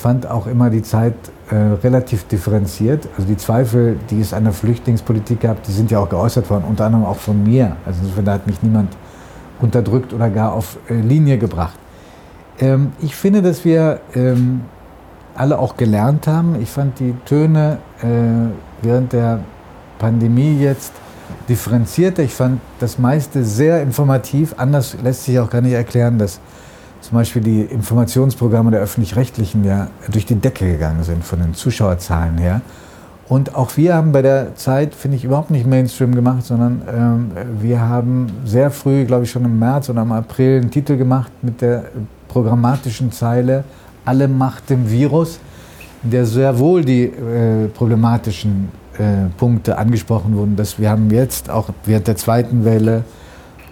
fand 0.00 0.26
auch 0.26 0.46
immer 0.46 0.70
die 0.70 0.82
Zeit 0.82 1.14
äh, 1.50 1.54
relativ 1.54 2.24
differenziert. 2.24 3.06
Also 3.16 3.28
die 3.28 3.36
Zweifel, 3.36 3.98
die 4.08 4.20
es 4.20 4.32
an 4.32 4.44
der 4.44 4.54
Flüchtlingspolitik 4.54 5.40
gab, 5.40 5.62
die 5.62 5.72
sind 5.72 5.90
ja 5.90 5.98
auch 5.98 6.08
geäußert 6.08 6.48
worden, 6.48 6.64
unter 6.66 6.86
anderem 6.86 7.04
auch 7.04 7.18
von 7.18 7.42
mir. 7.42 7.76
Also 7.84 8.00
insofern 8.02 8.30
hat 8.30 8.46
mich 8.46 8.62
niemand 8.62 8.96
unterdrückt 9.60 10.14
oder 10.14 10.30
gar 10.30 10.54
auf 10.54 10.78
äh, 10.88 10.94
Linie 10.94 11.36
gebracht. 11.36 11.78
Ähm, 12.58 12.92
ich 13.02 13.14
finde, 13.14 13.42
dass 13.42 13.66
wir 13.66 14.00
ähm, 14.14 14.62
alle 15.34 15.58
auch 15.58 15.76
gelernt 15.76 16.26
haben. 16.26 16.56
Ich 16.62 16.70
fand 16.70 16.98
die 16.98 17.14
Töne 17.26 17.76
äh, 18.00 18.06
während 18.82 19.12
der 19.12 19.40
Pandemie 19.98 20.58
jetzt 20.58 20.92
differenzierter. 21.48 22.22
Ich 22.22 22.34
fand 22.34 22.60
das 22.78 22.98
meiste 22.98 23.44
sehr 23.44 23.82
informativ. 23.82 24.54
Anders 24.56 24.96
lässt 25.02 25.24
sich 25.24 25.38
auch 25.38 25.50
gar 25.50 25.60
nicht 25.60 25.72
erklären, 25.72 26.18
dass 26.18 26.40
zum 27.00 27.16
Beispiel 27.16 27.42
die 27.42 27.62
Informationsprogramme 27.62 28.70
der 28.70 28.80
öffentlich-rechtlichen 28.80 29.64
ja 29.64 29.88
durch 30.10 30.26
die 30.26 30.34
Decke 30.34 30.70
gegangen 30.70 31.02
sind 31.02 31.24
von 31.24 31.40
den 31.40 31.54
Zuschauerzahlen 31.54 32.38
her. 32.38 32.60
Und 33.28 33.54
auch 33.54 33.76
wir 33.76 33.94
haben 33.94 34.10
bei 34.10 34.22
der 34.22 34.56
Zeit, 34.56 34.92
finde 34.92 35.16
ich, 35.16 35.24
überhaupt 35.24 35.52
nicht 35.52 35.64
Mainstream 35.64 36.14
gemacht, 36.14 36.44
sondern 36.44 36.82
ähm, 36.92 37.30
wir 37.60 37.80
haben 37.80 38.26
sehr 38.44 38.72
früh, 38.72 39.04
glaube 39.04 39.22
ich 39.22 39.30
schon 39.30 39.44
im 39.44 39.56
März 39.58 39.88
oder 39.88 40.02
im 40.02 40.10
April, 40.10 40.60
einen 40.60 40.72
Titel 40.72 40.96
gemacht 40.96 41.30
mit 41.40 41.60
der 41.60 41.84
programmatischen 42.26 43.12
Zeile 43.12 43.62
Alle 44.04 44.26
Macht 44.26 44.68
dem 44.68 44.90
Virus, 44.90 45.38
der 46.02 46.26
sehr 46.26 46.58
wohl 46.58 46.84
die 46.84 47.04
äh, 47.04 47.68
problematischen 47.68 48.68
äh, 48.98 49.28
Punkte 49.36 49.78
angesprochen 49.78 50.36
wurden. 50.36 50.56
Dass 50.56 50.78
wir 50.78 50.90
haben 50.90 51.10
jetzt 51.10 51.50
auch 51.50 51.70
während 51.84 52.06
der 52.06 52.16
zweiten 52.16 52.64
Welle 52.64 53.04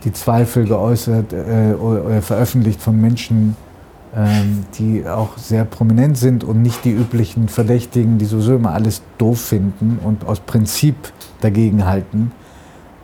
die 0.04 0.12
Zweifel 0.12 0.66
geäußert 0.66 1.32
äh, 1.32 1.74
oder 1.74 2.22
veröffentlicht 2.22 2.80
von 2.80 3.00
Menschen, 3.00 3.56
ähm, 4.14 4.64
die 4.78 5.06
auch 5.06 5.36
sehr 5.36 5.64
prominent 5.64 6.16
sind 6.16 6.44
und 6.44 6.62
nicht 6.62 6.84
die 6.84 6.92
üblichen 6.92 7.48
Verdächtigen, 7.48 8.18
die 8.18 8.24
sowieso 8.24 8.56
immer 8.56 8.72
alles 8.72 9.02
doof 9.18 9.40
finden 9.40 9.98
und 10.04 10.26
aus 10.26 10.40
Prinzip 10.40 10.96
dagegen 11.40 11.84
halten. 11.84 12.32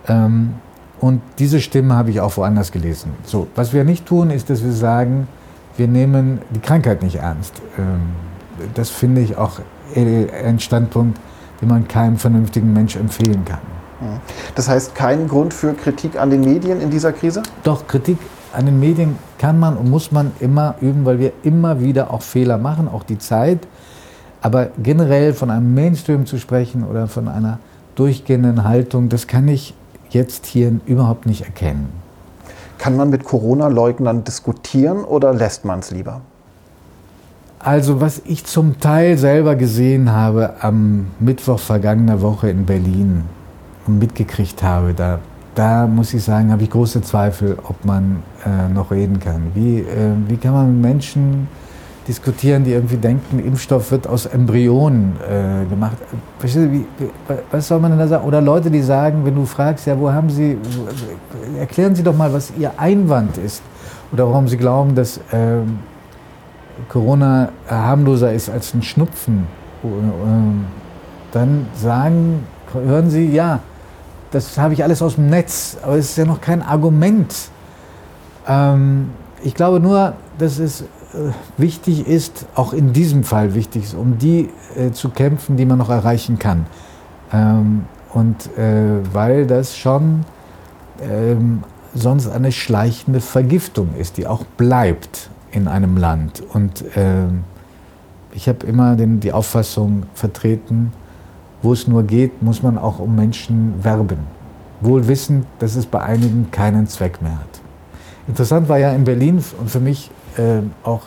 Ähm, 0.07 0.54
und 1.00 1.21
diese 1.38 1.61
Stimme 1.61 1.95
habe 1.95 2.11
ich 2.11 2.21
auch 2.21 2.37
woanders 2.37 2.73
gelesen. 2.73 3.12
So, 3.25 3.49
was 3.54 3.73
wir 3.73 3.85
nicht 3.85 4.07
tun, 4.07 4.31
ist, 4.31 4.49
dass 4.49 4.62
wir 4.62 4.73
sagen, 4.73 5.28
wir 5.76 5.88
nehmen 5.88 6.38
die 6.54 6.61
Krankheit 6.61 7.02
nicht 7.02 7.16
ernst. 7.16 7.61
Ähm, 7.76 8.33
das 8.75 8.90
finde 8.90 9.20
ich 9.20 9.37
auch 9.37 9.61
ein 9.94 10.58
Standpunkt, 10.61 11.18
den 11.61 11.68
man 11.68 11.87
keinem 11.88 12.16
vernünftigen 12.16 12.73
Mensch 12.73 12.96
empfehlen 12.96 13.44
kann. 13.44 13.61
Das 14.54 14.68
heißt, 14.68 14.94
kein 14.94 15.28
Grund 15.28 15.54
für 15.54 15.73
Kritik 15.73 16.20
an 16.20 16.30
den 16.30 16.40
Medien 16.40 16.80
in 16.80 16.90
dieser 16.90 17.12
Krise? 17.12 17.42
Doch, 17.62 17.87
Kritik 17.87 18.18
an 18.52 18.66
den 18.66 18.78
Medien 18.78 19.18
kann 19.38 19.58
man 19.58 19.76
und 19.76 19.90
muss 19.90 20.12
man 20.12 20.32
immer 20.40 20.75
üben, 20.80 21.04
weil 21.04 21.18
wir 21.18 21.32
immer 21.42 21.80
wieder 21.80 22.12
auch 22.12 22.23
Fehler 22.23 22.58
machen, 22.58 22.88
auch 22.88 23.02
die 23.02 23.18
Zeit. 23.18 23.66
Aber 24.40 24.68
generell 24.82 25.32
von 25.32 25.50
einem 25.50 25.75
Mainstream 25.75 26.26
zu 26.26 26.38
sprechen 26.38 26.84
oder 26.84 27.08
von 27.08 27.28
einer 27.28 27.58
durchgehenden 27.94 28.64
Haltung, 28.64 29.08
das 29.08 29.26
kann 29.26 29.49
ich 29.49 29.75
jetzt 30.11 30.46
hier 30.46 30.80
überhaupt 30.87 31.26
nicht 31.26 31.42
erkennen. 31.42 31.88
Kann 32.78 32.96
man 32.96 33.08
mit 33.08 33.25
Corona-Leugnern 33.25 34.25
diskutieren 34.25 35.04
oder 35.04 35.32
lässt 35.32 35.64
man 35.64 35.78
es 35.78 35.90
lieber? 35.90 36.20
Also 37.64 37.99
was 37.99 38.21
ich 38.26 38.44
zum 38.44 38.78
Teil 38.78 39.16
selber 39.16 39.56
gesehen 39.56 40.12
habe 40.12 40.52
am 40.61 41.06
Mittwoch 41.18 41.59
vergangener 41.59 42.21
Woche 42.21 42.50
in 42.50 42.66
Berlin 42.66 43.25
und 43.87 43.99
mitgekriegt 43.99 44.62
habe, 44.62 44.92
da, 44.92 45.18
da 45.54 45.87
muss 45.87 46.12
ich 46.12 46.23
sagen, 46.23 46.52
habe 46.52 46.62
ich 46.62 46.68
große 46.68 47.00
Zweifel, 47.00 47.56
ob 47.66 47.83
man 47.87 48.23
äh, 48.44 48.71
noch 48.71 48.90
reden 48.90 49.18
kann. 49.18 49.44
Wie, 49.54 49.78
äh, 49.78 49.85
wie 50.28 50.37
kann 50.37 50.52
man 50.52 50.75
mit 50.75 50.83
Menschen 50.83 51.49
diskutieren, 52.06 52.64
die 52.64 52.73
irgendwie 52.73 52.99
denken, 52.99 53.38
Impfstoff 53.38 53.90
wird 53.92 54.06
aus 54.06 54.26
Embryonen 54.26 55.16
äh, 55.26 55.64
gemacht. 55.64 55.97
Wie, 56.42 56.85
was 57.50 57.66
soll 57.66 57.80
man 57.80 57.92
denn 57.92 57.99
da 57.99 58.09
sagen? 58.09 58.26
Oder 58.26 58.42
Leute, 58.42 58.71
die 58.71 58.83
sagen, 58.83 59.25
wenn 59.25 59.37
du 59.37 59.47
fragst, 59.47 59.87
ja, 59.87 59.99
wo 59.99 60.12
haben 60.12 60.28
sie, 60.28 60.59
erklären 61.59 61.94
Sie 61.94 62.02
doch 62.02 62.14
mal, 62.14 62.30
was 62.30 62.52
Ihr 62.59 62.73
Einwand 62.76 63.38
ist. 63.38 63.62
Oder 64.12 64.28
warum 64.28 64.49
Sie 64.49 64.59
glauben, 64.59 64.94
dass 64.94 65.18
ähm, 65.33 65.78
Corona 66.88 67.50
harmloser 67.69 68.33
ist 68.33 68.50
als 68.50 68.75
ein 68.75 68.83
Schnupfen. 68.83 69.47
Ähm, 69.83 70.64
dann 71.33 71.66
sagen, 71.75 72.45
hören 72.73 73.11
Sie, 73.11 73.31
ja, 73.31 73.61
das 74.31 74.59
habe 74.59 74.75
ich 74.75 74.83
alles 74.83 75.02
aus 75.02 75.16
dem 75.16 75.28
Netz, 75.28 75.76
aber 75.83 75.97
es 75.97 76.11
ist 76.11 76.16
ja 76.16 76.25
noch 76.25 76.40
kein 76.40 76.62
Argument. 76.62 77.35
Ähm, 78.49 79.11
ich 79.43 79.54
glaube 79.54 79.81
nur, 79.81 80.14
dass 80.38 80.59
es 80.59 80.83
äh, 80.83 80.87
wichtig 81.57 82.07
ist, 82.07 82.47
auch 82.54 82.73
in 82.73 82.93
diesem 82.93 83.25
Fall 83.25 83.54
wichtig 83.54 83.85
ist, 83.85 83.95
um 83.95 84.19
die 84.19 84.50
äh, 84.76 84.90
zu 84.93 85.11
kämpfen, 85.11 85.57
die 85.57 85.66
man 85.66 85.78
noch 85.78 85.90
erreichen 85.90 86.38
kann. 86.38 86.66
Ähm, 87.33 87.85
und 88.12 88.57
äh, 88.57 89.00
weil 89.12 89.47
das 89.47 89.76
schon 89.76 90.25
sonst 91.93 92.28
eine 92.28 92.52
schleichende 92.52 93.21
Vergiftung 93.21 93.88
ist, 93.99 94.16
die 94.16 94.28
auch 94.28 94.45
bleibt 94.57 95.28
in 95.54 95.68
einem 95.68 95.96
Land. 95.96 96.42
Und 96.52 96.82
äh, 96.96 97.26
ich 98.32 98.49
habe 98.49 98.66
immer 98.66 98.96
den, 98.96 99.20
die 99.20 99.32
Auffassung 99.32 100.04
vertreten, 100.14 100.92
wo 101.62 101.73
es 101.73 101.87
nur 101.87 102.02
geht, 102.02 102.42
muss 102.42 102.62
man 102.62 102.76
auch 102.76 102.99
um 102.99 103.14
Menschen 103.14 103.75
werben. 103.82 104.18
Wohl 104.80 105.06
wissend, 105.08 105.46
dass 105.61 105.76
es 105.76 105.87
bei 105.87 106.02
einigen 106.02 106.50
keinen 106.50 106.87
Zweck 106.88 107.23
mehr 107.23 107.38
hat. 107.38 107.61
Interessant 108.26 108.68
war 108.68 108.78
ja 108.78 108.92
in 108.92 109.04
Berlin 109.04 109.42
und 109.61 109.70
für 109.70 109.80
mich 109.80 110.11
äh, 110.37 110.61
auch, 110.82 111.02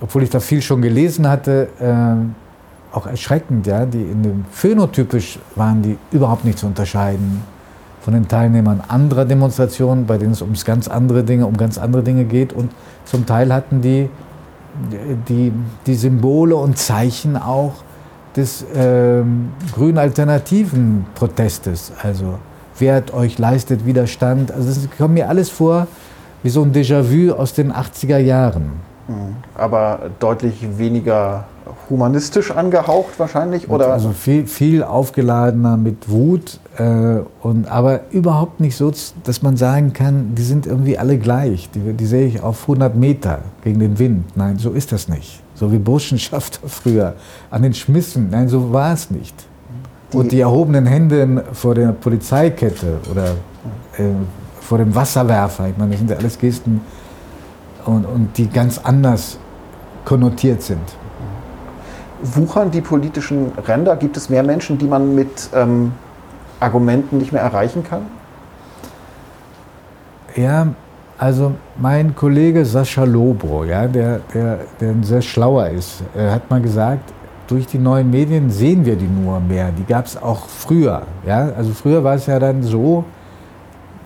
obwohl 0.00 0.22
ich 0.22 0.30
da 0.30 0.40
viel 0.40 0.62
schon 0.62 0.80
gelesen 0.80 1.28
hatte, 1.28 1.68
äh, 1.80 2.94
auch 2.96 3.06
erschreckend, 3.06 3.66
ja, 3.66 3.84
die 3.84 4.02
in 4.02 4.22
dem 4.22 4.44
phänotypisch 4.50 5.38
waren 5.56 5.82
die 5.82 5.98
überhaupt 6.10 6.44
nicht 6.44 6.58
zu 6.58 6.66
unterscheiden 6.66 7.42
von 8.08 8.14
den 8.14 8.26
Teilnehmern 8.26 8.82
anderer 8.88 9.26
Demonstrationen, 9.26 10.06
bei 10.06 10.16
denen 10.16 10.32
es 10.32 10.40
um 10.40 10.54
ganz 10.64 10.88
andere 10.88 11.24
Dinge, 11.24 11.44
um 11.44 11.58
ganz 11.58 11.76
andere 11.76 12.02
Dinge 12.02 12.24
geht. 12.24 12.54
Und 12.54 12.70
zum 13.04 13.26
Teil 13.26 13.52
hatten 13.52 13.82
die 13.82 14.08
die, 15.28 15.52
die 15.84 15.94
Symbole 15.94 16.56
und 16.56 16.78
Zeichen 16.78 17.36
auch 17.36 17.74
des 18.34 18.62
äh, 18.62 19.22
grünen 19.74 19.98
alternativen 19.98 21.04
Protestes. 21.16 21.92
Also 22.02 22.38
wehrt 22.78 23.12
euch, 23.12 23.38
leistet 23.38 23.84
Widerstand. 23.84 24.52
Also 24.52 24.70
es 24.70 24.88
kommt 24.96 25.12
mir 25.12 25.28
alles 25.28 25.50
vor 25.50 25.86
wie 26.42 26.48
so 26.48 26.62
ein 26.62 26.72
Déjà-vu 26.72 27.34
aus 27.34 27.52
den 27.52 27.70
80er 27.70 28.16
Jahren. 28.16 28.72
Mhm. 29.06 29.36
Aber 29.54 30.08
deutlich 30.18 30.66
weniger 30.78 31.44
humanistisch 31.90 32.50
angehaucht 32.50 33.18
wahrscheinlich? 33.18 33.68
Oder? 33.68 33.92
Also 33.92 34.10
viel, 34.10 34.46
viel 34.46 34.82
aufgeladener 34.82 35.76
mit 35.76 36.10
Wut, 36.10 36.60
äh, 36.78 37.20
und, 37.42 37.66
aber 37.66 38.00
überhaupt 38.10 38.60
nicht 38.60 38.76
so, 38.76 38.92
dass 39.24 39.42
man 39.42 39.56
sagen 39.56 39.92
kann, 39.92 40.34
die 40.34 40.42
sind 40.42 40.66
irgendwie 40.66 40.98
alle 40.98 41.18
gleich. 41.18 41.68
Die, 41.70 41.92
die 41.92 42.06
sehe 42.06 42.26
ich 42.26 42.42
auf 42.42 42.62
100 42.62 42.94
Meter 42.94 43.40
gegen 43.64 43.80
den 43.80 43.98
Wind. 43.98 44.36
Nein, 44.36 44.58
so 44.58 44.70
ist 44.70 44.92
das 44.92 45.08
nicht. 45.08 45.42
So 45.54 45.72
wie 45.72 45.78
Burschenschafter 45.78 46.60
früher 46.68 47.14
an 47.50 47.62
den 47.62 47.74
Schmissen. 47.74 48.28
Nein, 48.30 48.48
so 48.48 48.72
war 48.72 48.92
es 48.92 49.10
nicht. 49.10 49.34
Die 50.12 50.16
und 50.16 50.32
die 50.32 50.40
erhobenen 50.40 50.86
Hände 50.86 51.44
vor 51.52 51.74
der 51.74 51.88
Polizeikette 51.88 52.98
oder 53.10 53.32
äh, 53.98 54.14
vor 54.60 54.78
dem 54.78 54.94
Wasserwerfer, 54.94 55.68
ich 55.68 55.76
meine, 55.76 55.90
das 55.90 55.98
sind 55.98 56.10
ja 56.10 56.16
alles 56.16 56.38
Gesten, 56.38 56.80
und, 57.84 58.04
und 58.04 58.36
die 58.36 58.48
ganz 58.48 58.78
anders 58.78 59.38
konnotiert 60.04 60.62
sind 60.62 60.97
wuchern 62.22 62.70
die 62.70 62.80
politischen 62.80 63.52
Ränder? 63.66 63.96
Gibt 63.96 64.16
es 64.16 64.28
mehr 64.28 64.42
Menschen, 64.42 64.78
die 64.78 64.86
man 64.86 65.14
mit 65.14 65.50
ähm, 65.54 65.92
Argumenten 66.60 67.18
nicht 67.18 67.32
mehr 67.32 67.42
erreichen 67.42 67.84
kann? 67.84 68.02
Ja, 70.36 70.68
also 71.16 71.52
mein 71.76 72.14
Kollege 72.14 72.64
Sascha 72.64 73.04
Lobo, 73.04 73.64
ja, 73.64 73.86
der, 73.86 74.20
der, 74.32 74.58
der 74.80 74.94
sehr 75.02 75.22
schlauer 75.22 75.68
ist, 75.68 76.02
hat 76.16 76.48
mal 76.48 76.60
gesagt, 76.60 77.12
durch 77.48 77.66
die 77.66 77.78
neuen 77.78 78.10
Medien 78.10 78.50
sehen 78.50 78.84
wir 78.84 78.94
die 78.94 79.08
nur 79.08 79.40
mehr. 79.40 79.72
Die 79.76 79.84
gab 79.84 80.06
es 80.06 80.16
auch 80.16 80.46
früher. 80.46 81.02
Ja? 81.26 81.50
Also 81.56 81.72
früher 81.72 82.04
war 82.04 82.14
es 82.14 82.26
ja 82.26 82.38
dann 82.38 82.62
so, 82.62 83.04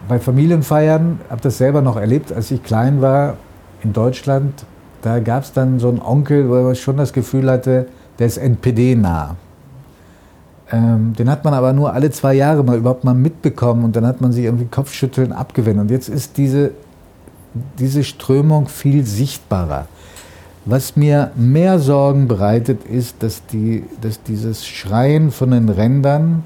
bei 0.09 0.19
Familienfeiern, 0.19 1.21
habe 1.28 1.40
das 1.40 1.59
selber 1.59 1.83
noch 1.83 1.97
erlebt, 1.97 2.33
als 2.33 2.50
ich 2.50 2.62
klein 2.62 3.00
war 3.02 3.37
in 3.83 3.92
Deutschland, 3.92 4.64
da 5.02 5.19
gab 5.19 5.42
es 5.42 5.52
dann 5.52 5.78
so 5.81 5.88
einen 5.88 6.00
Onkel, 6.00 6.49
wo 6.49 6.54
man 6.54 6.75
schon 6.75 6.97
das 6.97 7.12
Gefühl 7.12 7.50
hatte, 7.50 7.87
der 8.19 8.26
ist 8.26 8.38
NPD-nah. 8.38 9.37
Ähm, 10.71 11.12
den 11.14 11.31
hat 11.31 11.45
man 11.45 11.54
aber 11.54 11.73
nur 11.73 11.92
alle 11.92 12.11
zwei 12.11 12.35
Jahre 12.35 12.64
mal 12.64 12.78
überhaupt 12.78 13.04
mal 13.04 13.14
mitbekommen 13.14 13.85
und 13.85 13.95
dann 13.95 14.07
hat 14.07 14.21
man 14.21 14.33
sich 14.33 14.45
irgendwie 14.45 14.66
Kopfschütteln 14.66 15.33
abgewendet. 15.33 15.83
Und 15.83 15.90
jetzt 15.90 16.09
ist 16.09 16.38
diese, 16.38 16.73
diese 17.78 18.04
Strömung 18.04 18.69
viel 18.69 19.04
sichtbarer. 19.04 19.87
Was 20.64 20.97
mir 20.97 21.33
mehr 21.35 21.78
Sorgen 21.78 22.28
bereitet, 22.28 22.85
ist, 22.85 23.23
dass, 23.23 23.45
die, 23.47 23.85
dass 24.00 24.23
dieses 24.23 24.64
Schreien 24.64 25.31
von 25.31 25.50
den 25.50 25.69
Rändern 25.69 26.45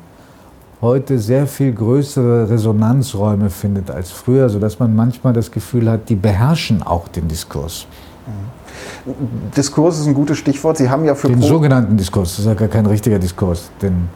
heute 0.80 1.18
sehr 1.18 1.46
viel 1.46 1.72
größere 1.72 2.50
Resonanzräume 2.50 3.50
findet 3.50 3.90
als 3.90 4.10
früher, 4.10 4.48
sodass 4.48 4.78
man 4.78 4.96
manchmal 4.96 5.32
das 5.32 5.50
Gefühl 5.50 5.90
hat, 5.90 6.08
die 6.08 6.14
beherrschen 6.16 6.82
auch 6.82 7.08
den 7.08 7.28
Diskurs. 7.28 7.86
Mhm. 8.26 8.55
Diskurs 9.56 9.98
ist 9.98 10.06
ein 10.06 10.14
gutes 10.14 10.38
Stichwort. 10.38 10.76
Sie 10.76 10.88
haben 10.88 11.04
ja 11.04 11.14
für 11.14 11.28
den 11.28 11.40
Pro 11.40 11.46
sogenannten 11.46 11.96
Diskurs, 11.96 12.30
das 12.30 12.40
ist 12.40 12.46
ja 12.46 12.54
gar 12.54 12.68
kein 12.68 12.86
richtiger 12.86 13.18
Diskurs, 13.18 13.70
den, 13.80 14.08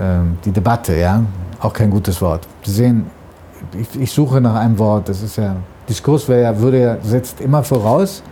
ähm, 0.00 0.38
die 0.44 0.52
Debatte, 0.52 0.96
ja, 0.96 1.22
auch 1.60 1.72
kein 1.72 1.90
gutes 1.90 2.20
Wort. 2.20 2.46
Sie 2.64 2.72
sehen, 2.72 3.06
ich, 3.78 4.00
ich 4.00 4.12
suche 4.12 4.40
nach 4.40 4.54
einem 4.54 4.78
Wort. 4.78 5.08
Das 5.08 5.22
ist 5.22 5.36
ja 5.36 5.56
Diskurs 5.88 6.28
wäre 6.28 6.42
ja, 6.42 6.58
würde 6.58 6.80
ja 6.80 6.96
setzt 7.02 7.40
immer 7.40 7.62
voraus, 7.62 8.22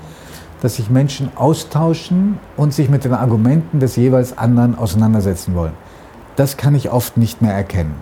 dass 0.61 0.77
sich 0.77 0.91
Menschen 0.91 1.31
austauschen 1.37 2.39
und 2.57 2.73
sich 2.73 2.89
mit 2.89 3.05
den 3.05 3.15
Argumenten 3.15 3.81
des 3.81 3.97
jeweils 3.97 4.39
anderen 4.39 4.79
auseinandersetzen 4.79 5.55
wollen. 5.55 5.73
Das 6.37 6.57
kann 6.57 6.75
ich 6.75 6.91
oft 6.91 7.17
nicht 7.17 7.43
mehr 7.43 7.53
erkennen. 7.53 7.95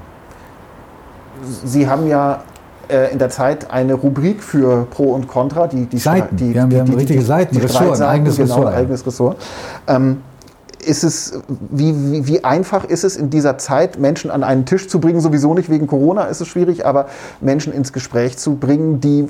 Sie 1.43 1.89
haben 1.89 2.07
ja 2.07 2.43
äh, 2.91 3.13
in 3.13 3.19
der 3.19 3.31
Zeit 3.31 3.71
eine 3.71 3.95
Rubrik 3.95 4.43
für 4.43 4.87
Pro 4.91 5.13
und 5.13 5.29
Contra. 5.29 5.67
Die, 5.67 5.87
die 5.87 5.99
Seiten, 5.99 6.37
die, 6.37 6.55
wir 6.55 6.63
haben, 6.63 6.71
wir 6.71 6.81
haben 6.81 6.91
die, 6.91 6.97
richtige 6.97 7.23
Seiten, 7.23 7.55
die 7.55 7.61
Ressort, 7.61 8.01
ein 8.01 8.07
eigenes 8.07 8.37
genau, 8.37 8.57
Ressort. 8.57 8.75
Eigenes 8.75 9.07
Ressort. 9.07 9.37
Ähm, 9.87 10.19
ist 10.85 11.05
es, 11.05 11.41
wie, 11.71 11.95
wie, 12.11 12.27
wie, 12.27 12.45
einfach 12.45 12.85
ist 12.85 13.05
es 13.05 13.17
in 13.17 13.31
dieser 13.31 13.59
Zeit, 13.59 13.99
Menschen 13.99 14.31
an 14.31 14.43
einen 14.43 14.65
Tisch 14.65 14.89
zu 14.89 14.99
bringen? 14.99 15.21
Sowieso 15.21 15.53
nicht 15.55 15.71
wegen 15.71 15.87
Corona 15.87 16.25
ist 16.25 16.41
es 16.41 16.49
schwierig, 16.49 16.87
aber 16.87 17.07
Menschen 17.41 17.73
ins 17.73 17.93
Gespräch 17.93 18.39
zu 18.39 18.55
bringen, 18.55 19.01
die 19.01 19.29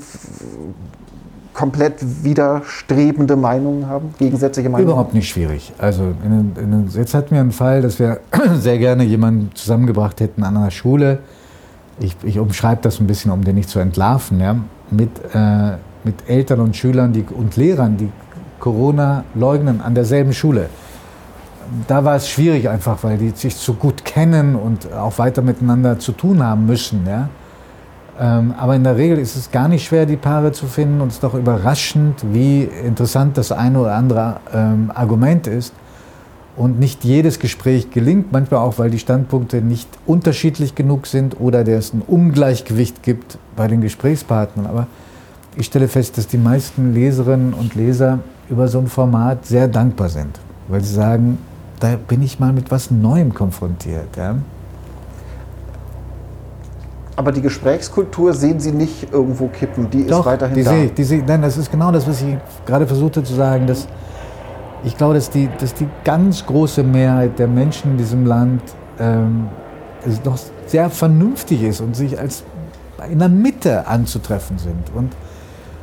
komplett 1.53 1.95
widerstrebende 2.23 3.35
Meinungen 3.35 3.87
haben, 3.87 4.13
gegensätzliche 4.17 4.69
Meinungen? 4.69 4.91
Überhaupt 4.91 5.13
nicht 5.13 5.27
schwierig. 5.27 5.73
Also 5.77 6.03
in, 6.23 6.55
in, 6.55 6.89
jetzt 6.93 7.13
hatten 7.13 7.31
wir 7.31 7.41
einen 7.41 7.51
Fall, 7.51 7.81
dass 7.81 7.99
wir 7.99 8.19
sehr 8.55 8.77
gerne 8.77 9.03
jemanden 9.03 9.51
zusammengebracht 9.53 10.21
hätten 10.21 10.43
an 10.43 10.55
einer 10.55 10.71
Schule, 10.71 11.19
ich, 12.01 12.15
ich 12.23 12.39
umschreibe 12.39 12.81
das 12.81 12.99
ein 12.99 13.07
bisschen, 13.07 13.31
um 13.31 13.43
den 13.43 13.55
nicht 13.55 13.69
zu 13.69 13.79
entlarven, 13.79 14.39
ja, 14.39 14.55
mit, 14.89 15.09
äh, 15.33 15.77
mit 16.03 16.27
Eltern 16.27 16.59
und 16.59 16.75
Schülern 16.75 17.13
die, 17.13 17.23
und 17.23 17.55
Lehrern, 17.55 17.97
die 17.97 18.09
Corona 18.59 19.23
leugnen 19.35 19.81
an 19.81 19.95
derselben 19.95 20.33
Schule. 20.33 20.69
Da 21.87 22.03
war 22.03 22.15
es 22.15 22.29
schwierig 22.29 22.67
einfach, 22.69 23.03
weil 23.03 23.17
die 23.17 23.29
sich 23.29 23.55
so 23.55 23.73
gut 23.73 24.03
kennen 24.03 24.55
und 24.55 24.91
auch 24.93 25.17
weiter 25.17 25.41
miteinander 25.41 25.99
zu 25.99 26.11
tun 26.11 26.43
haben 26.43 26.65
müssen. 26.65 27.05
Ja. 27.07 27.29
Ähm, 28.19 28.53
aber 28.57 28.75
in 28.75 28.83
der 28.83 28.97
Regel 28.97 29.17
ist 29.17 29.35
es 29.35 29.51
gar 29.51 29.67
nicht 29.67 29.85
schwer, 29.85 30.05
die 30.05 30.17
Paare 30.17 30.51
zu 30.51 30.67
finden 30.67 30.99
und 31.01 31.09
es 31.09 31.15
ist 31.15 31.23
doch 31.23 31.33
überraschend, 31.33 32.23
wie 32.33 32.63
interessant 32.63 33.37
das 33.37 33.51
eine 33.51 33.79
oder 33.79 33.95
andere 33.95 34.37
ähm, 34.53 34.91
Argument 34.93 35.47
ist. 35.47 35.73
Und 36.57 36.79
nicht 36.79 37.05
jedes 37.05 37.39
Gespräch 37.39 37.91
gelingt, 37.91 38.31
manchmal 38.31 38.59
auch, 38.59 38.77
weil 38.77 38.89
die 38.89 38.99
Standpunkte 38.99 39.61
nicht 39.61 39.87
unterschiedlich 40.05 40.75
genug 40.75 41.07
sind 41.07 41.39
oder 41.39 41.65
es 41.65 41.93
ein 41.93 42.01
Ungleichgewicht 42.05 43.03
gibt 43.03 43.37
bei 43.55 43.67
den 43.67 43.81
Gesprächspartnern. 43.81 44.67
Aber 44.67 44.87
ich 45.55 45.67
stelle 45.67 45.87
fest, 45.87 46.17
dass 46.17 46.27
die 46.27 46.37
meisten 46.37 46.93
Leserinnen 46.93 47.53
und 47.53 47.75
Leser 47.75 48.19
über 48.49 48.67
so 48.67 48.79
ein 48.79 48.87
Format 48.87 49.45
sehr 49.45 49.67
dankbar 49.67 50.09
sind, 50.09 50.39
weil 50.67 50.83
sie 50.83 50.93
sagen, 50.93 51.37
da 51.79 51.95
bin 51.95 52.21
ich 52.21 52.39
mal 52.39 52.53
mit 52.53 52.69
was 52.69 52.91
Neuem 52.91 53.33
konfrontiert. 53.33 54.15
Ja? 54.17 54.35
Aber 57.15 57.31
die 57.31 57.41
Gesprächskultur 57.41 58.33
sehen 58.33 58.59
Sie 58.59 58.71
nicht 58.71 59.11
irgendwo 59.11 59.47
kippen, 59.47 59.89
die 59.89 60.05
Doch, 60.05 60.19
ist 60.19 60.25
weiterhin 60.25 60.55
die 60.55 60.63
da. 60.63 60.71
Sehe, 60.71 60.87
die 60.87 61.03
sehe, 61.03 61.23
nein, 61.25 61.41
das 61.41 61.57
ist 61.57 61.71
genau 61.71 61.91
das, 61.91 62.07
was 62.07 62.21
ich 62.21 62.37
gerade 62.65 62.87
versuchte 62.87 63.23
zu 63.23 63.33
sagen, 63.33 63.67
dass 63.67 63.87
ich 64.83 64.97
glaube, 64.97 65.13
dass 65.13 65.29
die, 65.29 65.49
dass 65.59 65.73
die 65.73 65.87
ganz 66.03 66.45
große 66.45 66.83
Mehrheit 66.83 67.37
der 67.37 67.47
Menschen 67.47 67.91
in 67.91 67.97
diesem 67.97 68.25
Land 68.25 68.61
ähm, 68.99 69.47
noch 70.25 70.37
sehr 70.65 70.89
vernünftig 70.89 71.63
ist 71.63 71.81
und 71.81 71.95
sich 71.95 72.19
als 72.19 72.43
in 73.09 73.19
der 73.19 73.29
Mitte 73.29 73.87
anzutreffen 73.87 74.57
sind. 74.57 74.91
Und 74.95 75.13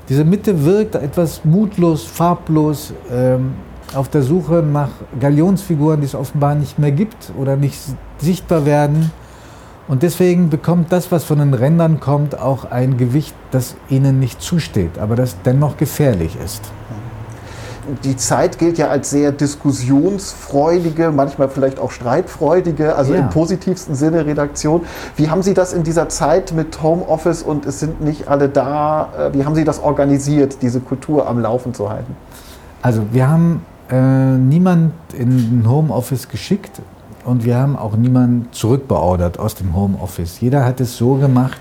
diese 0.09 0.25
Mitte 0.25 0.65
wirkt 0.65 0.95
etwas 0.95 1.45
mutlos, 1.45 2.05
farblos, 2.05 2.93
ähm, 3.11 3.55
auf 3.95 4.09
der 4.09 4.23
Suche 4.23 4.63
nach 4.63 4.91
Galionsfiguren, 5.19 6.01
die 6.01 6.07
es 6.07 6.15
offenbar 6.15 6.55
nicht 6.55 6.79
mehr 6.79 6.93
gibt 6.93 7.33
oder 7.39 7.57
nicht 7.57 7.79
sichtbar 8.19 8.67
werden. 8.67 9.11
Und 9.87 10.03
deswegen 10.03 10.51
bekommt 10.51 10.93
das, 10.93 11.11
was 11.11 11.25
von 11.25 11.39
den 11.39 11.55
Rändern 11.55 11.99
kommt, 11.99 12.39
auch 12.39 12.71
ein 12.71 12.99
Gewicht, 12.99 13.35
das 13.51 13.77
ihnen 13.89 14.21
nicht 14.21 14.43
zusteht, 14.43 14.99
aber 14.99 15.17
das 15.17 15.37
dennoch 15.45 15.79
gefährlich 15.79 16.37
ist. 16.45 16.71
Die 18.05 18.17
Zeit 18.17 18.59
gilt 18.59 18.77
ja 18.79 18.89
als 18.89 19.11
sehr 19.11 19.33
diskussionsfreudige, 19.33 21.11
manchmal 21.11 21.49
vielleicht 21.49 21.79
auch 21.79 21.91
streitfreudige, 21.91 22.95
also 22.95 23.15
Ja. 23.15 23.21
im 23.21 23.31
positivsten 23.31 23.95
Sinne 23.95 24.27
Redaktion. 24.27 24.83
Wie 25.17 25.31
haben 25.31 25.43
Sie 25.43 25.55
das 25.55 25.73
in 25.73 25.83
dieser 25.85 26.09
Zeit 26.09 26.53
mit 26.53 26.83
Homeoffice 26.83 27.43
und 27.43 27.67
es 27.67 27.81
sind 27.81 28.01
nicht 28.01 28.29
alle 28.29 28.49
da, 28.49 29.09
äh, 29.19 29.35
wie 29.35 29.45
haben 29.45 29.55
Sie 29.55 29.65
das 29.65 29.83
organisiert, 29.83 30.59
diese 30.63 30.81
Kultur 30.81 31.27
am 31.27 31.41
Laufen 31.41 31.75
zu 31.75 31.89
halten? 31.91 32.15
Also 32.83 33.03
wir 33.13 33.29
haben 33.29 33.63
äh, 33.91 33.97
niemand 34.37 34.93
in 35.17 35.61
ein 35.63 35.65
Homeoffice 35.69 36.29
geschickt 36.29 36.81
und 37.25 37.45
wir 37.45 37.57
haben 37.57 37.77
auch 37.77 37.97
niemanden 37.97 38.49
zurückbeordert 38.53 39.39
aus 39.39 39.55
dem 39.55 39.75
Homeoffice. 39.75 40.41
Jeder 40.41 40.65
hat 40.65 40.81
es 40.81 40.97
so 40.97 41.15
gemacht, 41.15 41.61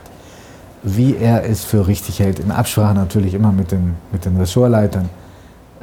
wie 0.84 1.16
er 1.16 1.50
es 1.50 1.64
für 1.64 1.88
richtig 1.88 2.20
hält. 2.20 2.40
In 2.40 2.52
Absprache 2.52 2.94
natürlich 2.94 3.34
immer 3.34 3.52
mit 3.52 3.72
den, 3.72 3.96
mit 4.12 4.26
den 4.26 4.38
Ressortleitern. 4.38 5.10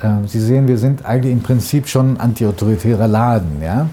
Äh, 0.00 0.26
Sie 0.26 0.40
sehen, 0.40 0.68
wir 0.68 0.78
sind 0.78 1.04
eigentlich 1.04 1.32
im 1.32 1.42
Prinzip 1.42 1.88
schon 1.88 2.14
ein 2.14 2.20
antiautoritärer 2.20 3.08
Laden. 3.08 3.62
Ja? 3.62 3.88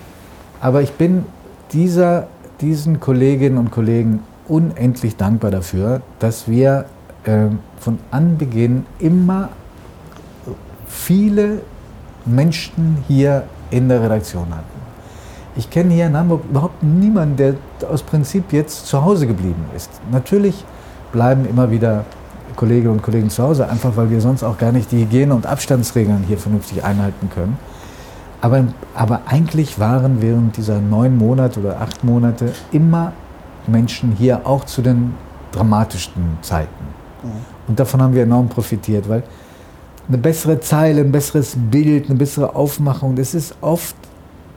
Aber 0.59 0.81
ich 0.81 0.91
bin 0.93 1.25
dieser, 1.71 2.27
diesen 2.59 2.99
Kolleginnen 2.99 3.57
und 3.57 3.71
Kollegen 3.71 4.21
unendlich 4.47 5.15
dankbar 5.15 5.51
dafür, 5.51 6.01
dass 6.19 6.47
wir 6.47 6.85
äh, 7.23 7.47
von 7.79 7.99
Anbeginn 8.11 8.85
immer 8.99 9.49
viele 10.87 11.61
Menschen 12.25 12.97
hier 13.07 13.43
in 13.71 13.87
der 13.89 14.03
Redaktion 14.03 14.49
hatten. 14.49 14.81
Ich 15.55 15.69
kenne 15.69 15.93
hier 15.93 16.07
in 16.07 16.15
Hamburg 16.15 16.43
überhaupt 16.49 16.81
niemanden, 16.83 17.37
der 17.37 17.55
aus 17.89 18.03
Prinzip 18.03 18.53
jetzt 18.53 18.87
zu 18.87 19.03
Hause 19.03 19.27
geblieben 19.27 19.65
ist. 19.75 19.89
Natürlich 20.11 20.63
bleiben 21.11 21.45
immer 21.45 21.71
wieder 21.71 22.05
Kolleginnen 22.55 22.93
und 22.93 23.03
Kollegen 23.03 23.29
zu 23.29 23.43
Hause, 23.43 23.69
einfach 23.69 23.95
weil 23.95 24.09
wir 24.09 24.21
sonst 24.21 24.43
auch 24.43 24.57
gar 24.57 24.71
nicht 24.71 24.91
die 24.91 25.01
Hygiene- 25.01 25.33
und 25.33 25.45
Abstandsregeln 25.45 26.23
hier 26.27 26.37
vernünftig 26.37 26.83
einhalten 26.83 27.29
können. 27.33 27.57
Aber, 28.41 28.65
aber 28.95 29.21
eigentlich 29.27 29.79
waren 29.79 30.21
während 30.21 30.57
dieser 30.57 30.81
neun 30.81 31.17
Monate 31.17 31.59
oder 31.59 31.79
acht 31.79 32.03
Monate 32.03 32.53
immer 32.71 33.13
Menschen 33.67 34.13
hier, 34.13 34.41
auch 34.45 34.65
zu 34.65 34.81
den 34.81 35.13
dramatischsten 35.51 36.37
Zeiten. 36.41 36.85
Und 37.67 37.79
davon 37.79 38.01
haben 38.01 38.13
wir 38.13 38.23
enorm 38.23 38.49
profitiert, 38.49 39.07
weil 39.07 39.23
eine 40.07 40.17
bessere 40.17 40.59
Zeile, 40.59 41.01
ein 41.01 41.11
besseres 41.11 41.55
Bild, 41.55 42.09
eine 42.09 42.17
bessere 42.17 42.55
Aufmachung, 42.55 43.15
das 43.15 43.33
ist 43.33 43.55
oft 43.61 43.95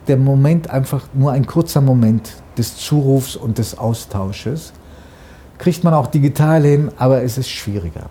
der 0.07 0.17
Moment 0.17 0.69
einfach 0.69 1.03
nur 1.13 1.31
ein 1.31 1.45
kurzer 1.45 1.81
Moment 1.81 2.35
des 2.57 2.77
Zurufs 2.77 3.35
und 3.35 3.57
des 3.57 3.77
Austausches. 3.77 4.73
Kriegt 5.57 5.83
man 5.83 5.93
auch 5.93 6.07
digital 6.07 6.63
hin, 6.63 6.91
aber 6.97 7.23
es 7.23 7.37
ist 7.37 7.49
schwieriger. 7.49 8.07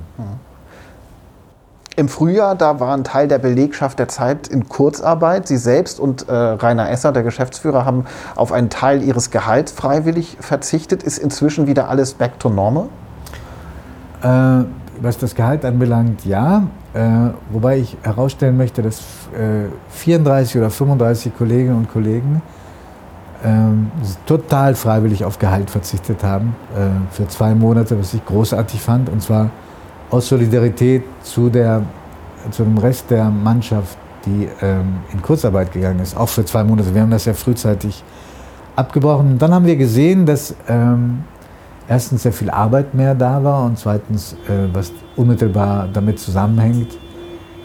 Im 1.96 2.08
Frühjahr, 2.08 2.56
da 2.56 2.80
war 2.80 2.92
ein 2.96 3.04
Teil 3.04 3.28
der 3.28 3.38
Belegschaft 3.38 4.00
der 4.00 4.08
Zeit 4.08 4.48
in 4.48 4.68
Kurzarbeit. 4.68 5.46
Sie 5.46 5.56
selbst 5.56 6.00
und 6.00 6.28
äh, 6.28 6.32
Rainer 6.32 6.90
Esser, 6.90 7.12
der 7.12 7.22
Geschäftsführer, 7.22 7.84
haben 7.84 8.06
auf 8.34 8.50
einen 8.50 8.68
Teil 8.68 9.02
ihres 9.02 9.30
Gehalts 9.30 9.70
freiwillig 9.70 10.36
verzichtet. 10.40 11.04
Ist 11.04 11.18
inzwischen 11.18 11.68
wieder 11.68 11.88
alles 11.88 12.14
back 12.14 12.40
to 12.40 12.48
normal? 12.48 12.88
Äh, 14.22 14.64
was 15.00 15.18
das 15.18 15.36
Gehalt 15.36 15.64
anbelangt, 15.64 16.24
ja. 16.24 16.64
Äh, 16.94 17.30
wobei 17.50 17.78
ich 17.78 17.96
herausstellen 18.02 18.56
möchte, 18.56 18.82
dass 18.82 19.00
äh, 19.38 19.68
34 19.90 20.58
oder 20.58 20.70
35 20.70 21.36
Kolleginnen 21.36 21.76
und 21.76 21.92
Kollegen 21.92 22.42
total 24.26 24.74
freiwillig 24.74 25.24
auf 25.24 25.38
Gehalt 25.38 25.70
verzichtet 25.70 26.22
haben 26.22 26.56
äh, 26.74 27.14
für 27.14 27.28
zwei 27.28 27.54
Monate, 27.54 27.98
was 27.98 28.14
ich 28.14 28.24
großartig 28.24 28.80
fand. 28.80 29.08
Und 29.08 29.22
zwar 29.22 29.50
aus 30.10 30.28
Solidarität 30.28 31.02
zu, 31.22 31.50
der, 31.50 31.82
zu 32.50 32.64
dem 32.64 32.78
Rest 32.78 33.10
der 33.10 33.30
Mannschaft, 33.30 33.98
die 34.24 34.48
ähm, 34.62 34.98
in 35.12 35.20
Kurzarbeit 35.20 35.72
gegangen 35.72 36.00
ist, 36.00 36.16
auch 36.16 36.28
für 36.28 36.44
zwei 36.44 36.64
Monate. 36.64 36.94
Wir 36.94 37.02
haben 37.02 37.10
das 37.10 37.26
ja 37.26 37.34
frühzeitig 37.34 38.02
abgebrochen. 38.76 39.32
Und 39.32 39.42
dann 39.42 39.52
haben 39.52 39.66
wir 39.66 39.76
gesehen, 39.76 40.24
dass 40.24 40.54
ähm, 40.68 41.24
erstens 41.88 42.22
sehr 42.22 42.32
viel 42.32 42.50
Arbeit 42.50 42.94
mehr 42.94 43.14
da 43.14 43.42
war 43.44 43.64
und 43.64 43.78
zweitens, 43.78 44.34
äh, 44.48 44.68
was 44.72 44.92
unmittelbar 45.16 45.88
damit 45.92 46.18
zusammenhängt, 46.18 46.92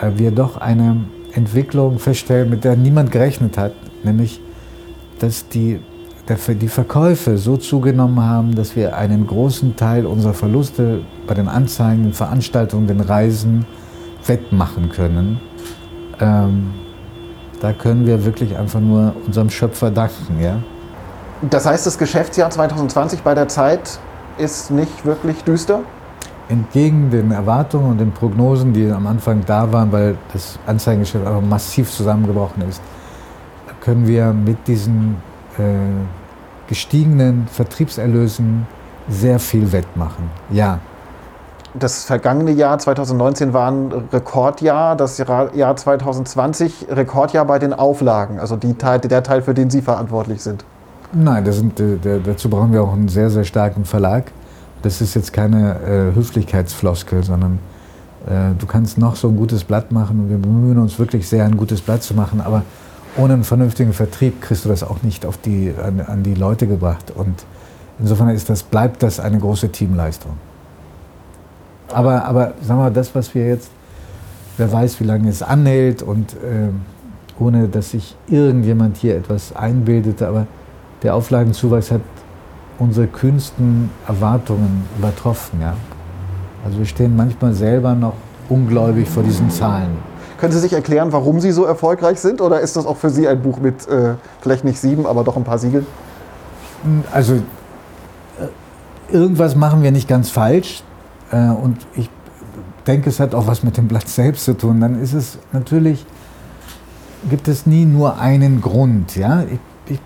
äh, 0.02 0.12
wir 0.16 0.32
doch 0.32 0.58
eine 0.58 1.06
Entwicklung 1.34 2.00
feststellen, 2.00 2.50
mit 2.50 2.64
der 2.64 2.76
niemand 2.76 3.12
gerechnet 3.12 3.58
hat, 3.58 3.74
nämlich 4.04 4.42
dass 5.20 5.48
die, 5.50 5.80
die 6.28 6.68
Verkäufe 6.68 7.38
so 7.38 7.58
zugenommen 7.58 8.22
haben, 8.22 8.56
dass 8.56 8.76
wir 8.76 8.96
einen 8.96 9.28
großen 9.28 9.76
Teil 9.76 10.06
unserer 10.06 10.34
Verluste 10.34 11.02
bei 11.28 11.34
den 11.34 11.48
Anzeigen, 11.48 12.04
den 12.04 12.14
Veranstaltungen, 12.14 12.88
den 12.88 13.02
Reisen 13.02 13.66
wettmachen 14.26 14.90
können. 14.90 15.40
Ähm, 16.20 16.74
da 17.62 17.74
können 17.74 18.06
wir 18.06 18.26
wirklich 18.26 18.58
einfach 18.58 18.80
nur 18.80 19.14
unserem 19.26 19.50
Schöpfer 19.50 19.92
danken. 19.92 20.42
Ja? 20.42 20.58
Das 21.42 21.66
heißt, 21.66 21.86
das 21.86 21.98
Geschäftsjahr 21.98 22.50
2020 22.50 23.22
bei 23.22 23.34
der 23.34 23.48
Zeit 23.48 24.00
ist 24.38 24.72
nicht 24.72 25.06
wirklich 25.06 25.44
düster? 25.44 25.82
Entgegen 26.48 27.12
den 27.12 27.32
Erwartungen 27.32 27.92
und 27.92 27.98
den 28.00 28.12
Prognosen, 28.12 28.74
die 28.74 28.90
am 28.90 29.06
Anfang 29.06 29.44
da 29.46 29.72
waren, 29.72 29.92
weil 29.92 30.18
das 30.34 30.58
Anzeigengeschäft 30.66 31.26
einfach 31.26 31.42
massiv 31.42 31.92
zusammengebrochen 31.92 32.64
ist, 32.68 32.82
können 33.82 34.08
wir 34.08 34.34
mit 34.34 34.68
diesen 34.68 35.16
äh, 35.58 35.64
gestiegenen 36.68 37.48
Vertriebserlösen 37.48 38.68
sehr 39.10 39.40
viel 39.40 39.72
wettmachen. 39.72 40.30
Ja. 40.52 40.80
Das 41.74 42.04
vergangene 42.04 42.52
Jahr 42.52 42.80
2019 42.80 43.54
war 43.54 43.72
ein 43.72 43.92
Rekordjahr, 44.12 44.96
das 44.96 45.20
Jahr 45.20 45.76
2020 45.76 46.88
Rekordjahr 46.90 47.46
bei 47.46 47.60
den 47.60 47.74
Auflagen, 47.74 48.40
also 48.40 48.56
die 48.56 48.74
Teil, 48.74 49.00
der 49.00 49.22
Teil, 49.22 49.44
für 49.44 49.54
den 49.54 49.70
Sie 49.70 49.82
verantwortlich 49.82 50.42
sind. 50.42 50.66
Nein, 51.14 51.52
sind, 51.52 51.80
äh, 51.80 51.98
dazu 52.24 52.50
brauchen 52.50 52.72
wir 52.74 52.84
auch 52.84 52.94
einen 52.94 53.08
sehr, 53.08 53.30
sehr 53.30 53.44
starken 53.44 53.86
Verlag. 53.86 54.32
Das 54.82 55.02
ist 55.02 55.16
jetzt 55.16 55.34
keine 55.34 55.76
äh, 55.82 56.16
Höflichkeitsfloskel, 56.16 57.24
sondern 57.24 57.60
äh, 58.28 58.56
du 58.58 58.66
kannst 58.66 58.98
noch 58.98 59.16
so 59.16 59.28
ein 59.28 59.36
gutes 59.36 59.64
Blatt 59.64 59.92
machen 59.92 60.22
und 60.22 60.30
wir 60.30 60.38
bemühen 60.38 60.78
uns 60.78 60.98
wirklich 60.98 61.28
sehr, 61.28 61.46
ein 61.46 61.58
gutes 61.58 61.82
Blatt 61.82 62.04
zu 62.04 62.14
machen, 62.14 62.42
aber 62.42 62.64
ohne 63.18 63.34
einen 63.34 63.44
vernünftigen 63.44 63.94
Vertrieb 63.94 64.42
kriegst 64.42 64.66
du 64.66 64.70
das 64.70 64.84
auch 64.84 65.02
nicht 65.04 65.26
auf 65.26 65.38
die, 65.38 65.74
an, 65.84 66.02
an 66.02 66.24
die 66.24 66.36
Leute 66.36 66.68
gebracht. 66.68 67.12
Und 67.16 67.44
insofern 68.00 68.30
ist 68.30 68.50
das, 68.50 68.64
bleibt 68.64 69.04
das 69.04 69.20
eine 69.20 69.40
große 69.40 69.70
Teamleistung. 69.72 70.34
Aber, 71.92 72.26
aber 72.26 72.54
sagen 72.62 72.80
wir, 72.80 72.92
das, 72.92 73.14
was 73.16 73.34
wir 73.34 73.48
jetzt, 73.48 73.72
wer 74.58 74.72
weiß, 74.72 75.00
wie 75.00 75.06
lange 75.06 75.30
es 75.30 75.42
anhält 75.42 76.04
und 76.04 76.34
äh, 76.34 76.70
ohne 77.40 77.68
dass 77.68 77.92
sich 77.92 78.16
irgendjemand 78.28 78.98
hier 78.98 79.16
etwas 79.16 79.56
einbildete, 79.56 80.28
aber 80.28 80.46
der 81.02 81.16
Auflagenzuwachs 81.16 81.92
hat 81.92 82.02
unsere 82.78 83.08
kühnsten 83.08 83.90
Erwartungen 84.08 84.84
übertroffen. 84.98 85.62
Ja? 85.62 85.74
Also 86.66 86.78
wir 86.78 86.86
stehen 86.86 87.16
manchmal 87.16 87.54
selber 87.54 87.96
noch 87.96 88.14
ungläubig 88.50 89.08
vor 89.08 89.24
diesen 89.24 89.50
Zahlen. 89.50 90.09
Können 90.40 90.54
Sie 90.54 90.60
sich 90.60 90.74
erklären, 90.74 91.12
warum 91.12 91.40
Sie 91.42 91.52
so 91.52 91.66
erfolgreich 91.66 92.20
sind? 92.20 92.40
Oder 92.40 92.62
ist 92.62 92.76
das 92.76 92.86
auch 92.86 92.98
für 92.98 93.10
Sie 93.10 93.28
ein 93.28 93.42
Buch 93.42 93.60
mit 93.60 93.88
äh, 93.88 94.16
vielleicht 94.42 94.64
nicht 94.64 94.80
sieben, 94.80 95.06
aber 95.06 95.24
doch 95.24 95.36
ein 95.36 95.44
paar 95.44 95.58
Siegeln? 95.58 95.86
Also 97.12 97.36
äh, 97.36 99.14
irgendwas 99.14 99.56
machen 99.56 99.84
wir 99.84 99.92
nicht 99.92 100.08
ganz 100.08 100.30
falsch. 100.30 100.84
Äh, 101.32 101.50
und 101.50 101.78
ich 101.94 102.10
denke, 102.88 103.10
es 103.10 103.20
hat 103.20 103.36
auch 103.36 103.48
was 103.48 103.64
mit 103.64 103.76
dem 103.76 103.88
Blatt 103.88 104.08
selbst 104.08 104.46
zu 104.46 104.54
tun. 104.56 104.80
Dann 104.80 105.02
ist 105.02 105.14
es 105.14 105.40
natürlich 105.52 106.06
gibt 107.30 107.48
es 107.48 107.66
nie 107.66 107.86
nur 107.86 108.20
einen 108.20 108.62
Grund. 108.62 109.16
Ja? 109.16 109.44
Ich, 109.44 109.94
ich, 109.94 110.00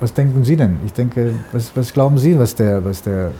was 0.00 0.14
denken 0.14 0.44
Sie 0.44 0.56
denn? 0.56 0.78
Ich 0.86 0.92
denke, 0.92 1.34
was, 1.52 1.72
was 1.74 1.92
glauben 1.92 2.18
Sie, 2.18 2.38
was 2.38 2.54
der, 2.54 2.84
was 2.84 3.02
der, 3.02 3.32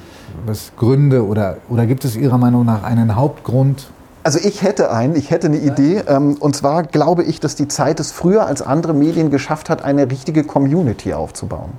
was 0.45 0.73
Gründe 0.77 1.25
oder, 1.25 1.59
oder 1.69 1.87
gibt 1.87 2.05
es 2.05 2.17
Ihrer 2.17 2.39
Meinung 2.39 2.65
nach 2.65 2.83
einen 2.83 3.15
Hauptgrund? 3.15 3.91
Also 4.29 4.41
ich 4.47 4.61
hätte 4.61 4.91
einen, 4.91 5.17
ich 5.17 5.31
hätte 5.31 5.47
eine 5.47 5.57
Idee. 5.57 6.03
Ähm, 6.07 6.37
und 6.39 6.55
zwar 6.55 6.83
glaube 6.83 7.23
ich, 7.23 7.41
dass 7.41 7.55
die 7.55 7.67
Zeit 7.67 7.99
es 7.99 8.13
früher 8.13 8.45
als 8.45 8.61
andere 8.61 8.93
Medien 8.93 9.31
geschafft 9.31 9.71
hat, 9.71 9.81
eine 9.81 10.11
richtige 10.11 10.45
Community 10.45 11.15
aufzubauen. 11.15 11.71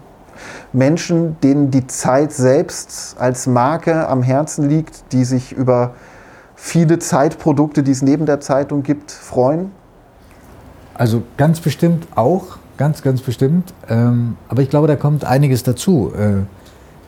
Menschen, 0.74 1.40
denen 1.42 1.70
die 1.70 1.86
Zeit 1.86 2.34
selbst 2.34 3.18
als 3.20 3.46
Marke 3.46 4.08
am 4.08 4.24
Herzen 4.24 4.68
liegt, 4.68 5.14
die 5.14 5.26
sich 5.26 5.52
über 5.52 5.94
viele 6.56 6.98
Zeitprodukte, 6.98 7.84
die 7.84 7.92
es 7.92 8.02
neben 8.02 8.26
der 8.26 8.40
Zeitung 8.40 8.82
gibt, 8.82 9.12
freuen? 9.12 9.72
Also 10.96 11.22
ganz 11.38 11.60
bestimmt 11.60 12.08
auch, 12.16 12.58
ganz, 12.78 13.04
ganz 13.04 13.22
bestimmt. 13.22 13.76
Ähm, 13.88 14.38
aber 14.48 14.64
ich 14.64 14.72
glaube, 14.72 14.88
da 14.88 14.96
kommt 14.96 15.24
einiges 15.24 15.62
dazu. 15.62 16.14
Äh, 16.18 16.46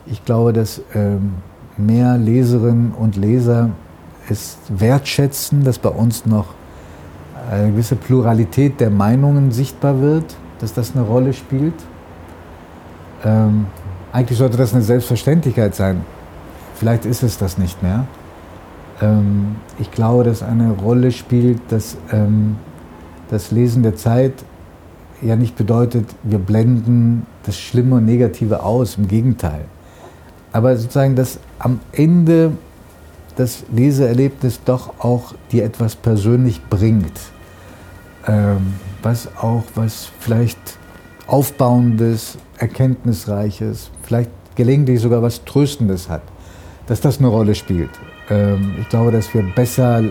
ich 0.06 0.24
glaube, 0.24 0.52
dass 0.52 0.82
ähm, 0.94 1.32
mehr 1.76 2.16
Leserinnen 2.16 2.92
und 2.96 3.16
Leser 3.16 3.70
es 4.32 4.58
wertschätzen, 4.68 5.64
dass 5.64 5.78
bei 5.78 5.88
uns 5.88 6.26
noch 6.26 6.46
eine 7.50 7.70
gewisse 7.70 7.96
Pluralität 7.96 8.80
der 8.80 8.90
Meinungen 8.90 9.52
sichtbar 9.52 10.00
wird, 10.00 10.36
dass 10.58 10.74
das 10.74 10.94
eine 10.94 11.04
Rolle 11.04 11.32
spielt. 11.32 11.74
Ähm, 13.24 13.66
eigentlich 14.12 14.38
sollte 14.38 14.56
das 14.56 14.72
eine 14.72 14.82
Selbstverständlichkeit 14.82 15.74
sein. 15.74 16.04
Vielleicht 16.74 17.04
ist 17.04 17.22
es 17.22 17.38
das 17.38 17.58
nicht 17.58 17.82
mehr. 17.82 18.06
Ähm, 19.00 19.56
ich 19.78 19.90
glaube, 19.90 20.24
dass 20.24 20.42
eine 20.42 20.70
Rolle 20.72 21.12
spielt, 21.12 21.60
dass 21.70 21.96
ähm, 22.12 22.56
das 23.30 23.50
Lesen 23.50 23.82
der 23.82 23.96
Zeit 23.96 24.34
ja 25.22 25.36
nicht 25.36 25.56
bedeutet, 25.56 26.06
wir 26.22 26.38
blenden 26.38 27.26
das 27.44 27.58
Schlimme 27.58 27.96
und 27.96 28.04
Negative 28.04 28.62
aus, 28.62 28.96
im 28.98 29.08
Gegenteil. 29.08 29.64
Aber 30.52 30.76
sozusagen, 30.76 31.16
dass 31.16 31.38
am 31.58 31.80
Ende 31.92 32.52
das 33.36 33.64
Leseerlebnis 33.72 34.60
doch 34.64 34.94
auch 34.98 35.34
dir 35.50 35.64
etwas 35.64 35.96
persönlich 35.96 36.60
bringt. 36.68 37.20
Ähm, 38.26 38.74
was 39.02 39.28
auch 39.36 39.64
was 39.74 40.10
vielleicht 40.20 40.78
Aufbauendes, 41.26 42.38
Erkenntnisreiches, 42.58 43.90
vielleicht 44.02 44.30
gelegentlich 44.54 45.00
sogar 45.00 45.22
was 45.22 45.44
Tröstendes 45.44 46.08
hat, 46.08 46.22
dass 46.86 47.00
das 47.00 47.18
eine 47.18 47.28
Rolle 47.28 47.54
spielt. 47.54 47.90
Ähm, 48.30 48.76
ich 48.80 48.88
glaube, 48.88 49.10
dass 49.10 49.32
wir 49.34 49.42
besser 49.42 50.02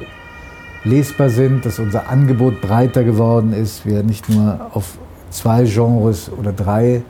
lesbar 0.84 1.30
sind, 1.30 1.66
dass 1.66 1.80
unser 1.80 2.10
Angebot 2.10 2.60
breiter 2.60 3.04
geworden 3.04 3.54
ist, 3.54 3.86
wir 3.86 4.04
nicht 4.04 4.30
nur 4.30 4.72
auf 4.74 4.98
zwei 5.30 5.64
Genres 5.64 6.32
oder 6.32 6.52
drei 6.52 7.04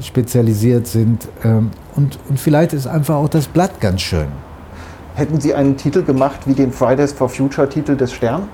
spezialisiert 0.00 0.86
sind. 0.86 1.28
Ähm, 1.42 1.70
und, 1.96 2.18
und 2.28 2.38
vielleicht 2.38 2.72
ist 2.72 2.86
einfach 2.86 3.16
auch 3.16 3.28
das 3.28 3.46
Blatt 3.46 3.80
ganz 3.80 4.00
schön. 4.00 4.28
Hätten 5.14 5.40
Sie 5.40 5.54
einen 5.54 5.76
Titel 5.76 6.02
gemacht 6.02 6.40
wie 6.46 6.54
den 6.54 6.72
Fridays 6.72 7.12
for 7.12 7.28
Future 7.28 7.68
Titel 7.68 7.96
des 7.96 8.12
Stern? 8.12 8.48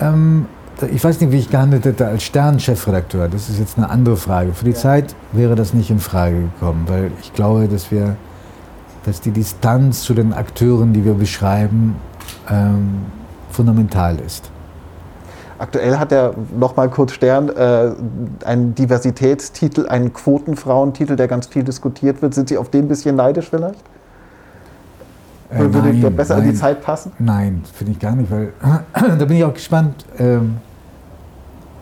Ähm, 0.00 0.46
ich 0.92 1.02
weiß 1.02 1.20
nicht, 1.20 1.32
wie 1.32 1.38
ich 1.38 1.50
gehandelt 1.50 1.84
hätte 1.84 2.06
als 2.06 2.22
Stern-Chefredakteur. 2.22 3.28
Das 3.28 3.48
ist 3.48 3.58
jetzt 3.58 3.76
eine 3.76 3.90
andere 3.90 4.16
Frage. 4.16 4.52
Für 4.52 4.64
die 4.64 4.70
ja. 4.70 4.76
Zeit 4.76 5.16
wäre 5.32 5.56
das 5.56 5.74
nicht 5.74 5.90
in 5.90 5.98
Frage 5.98 6.42
gekommen, 6.42 6.84
weil 6.86 7.10
ich 7.20 7.32
glaube, 7.32 7.66
dass 7.66 7.90
wir, 7.90 8.16
dass 9.04 9.20
die 9.20 9.32
Distanz 9.32 10.02
zu 10.02 10.14
den 10.14 10.32
Akteuren, 10.32 10.92
die 10.92 11.04
wir 11.04 11.14
beschreiben, 11.14 11.96
ähm, 12.48 13.06
fundamental 13.50 14.18
ist. 14.24 14.50
Aktuell 15.58 15.98
hat 15.98 16.12
er 16.12 16.34
nochmal 16.56 16.88
kurz 16.88 17.12
Stern 17.12 17.48
äh, 17.48 17.92
einen 18.44 18.74
Diversitätstitel, 18.74 19.86
einen 19.88 20.12
Quotenfrauentitel, 20.12 21.16
der 21.16 21.26
ganz 21.26 21.46
viel 21.46 21.64
diskutiert 21.64 22.22
wird. 22.22 22.34
Sind 22.34 22.48
Sie 22.48 22.58
auf 22.58 22.70
den 22.70 22.84
ein 22.84 22.88
bisschen 22.88 23.16
neidisch 23.16 23.48
vielleicht? 23.50 23.82
Äh, 25.54 25.60
Würde 25.60 25.88
nein, 25.88 26.00
der 26.00 26.10
besser 26.10 26.36
nein, 26.36 26.44
in 26.44 26.50
die 26.50 26.56
Zeit 26.56 26.82
passen? 26.82 27.12
Nein, 27.18 27.62
finde 27.72 27.92
ich 27.92 27.98
gar 27.98 28.16
nicht, 28.16 28.30
weil 28.30 28.52
da 28.92 29.24
bin 29.24 29.36
ich 29.36 29.44
auch 29.44 29.54
gespannt, 29.54 30.04
ähm, 30.18 30.56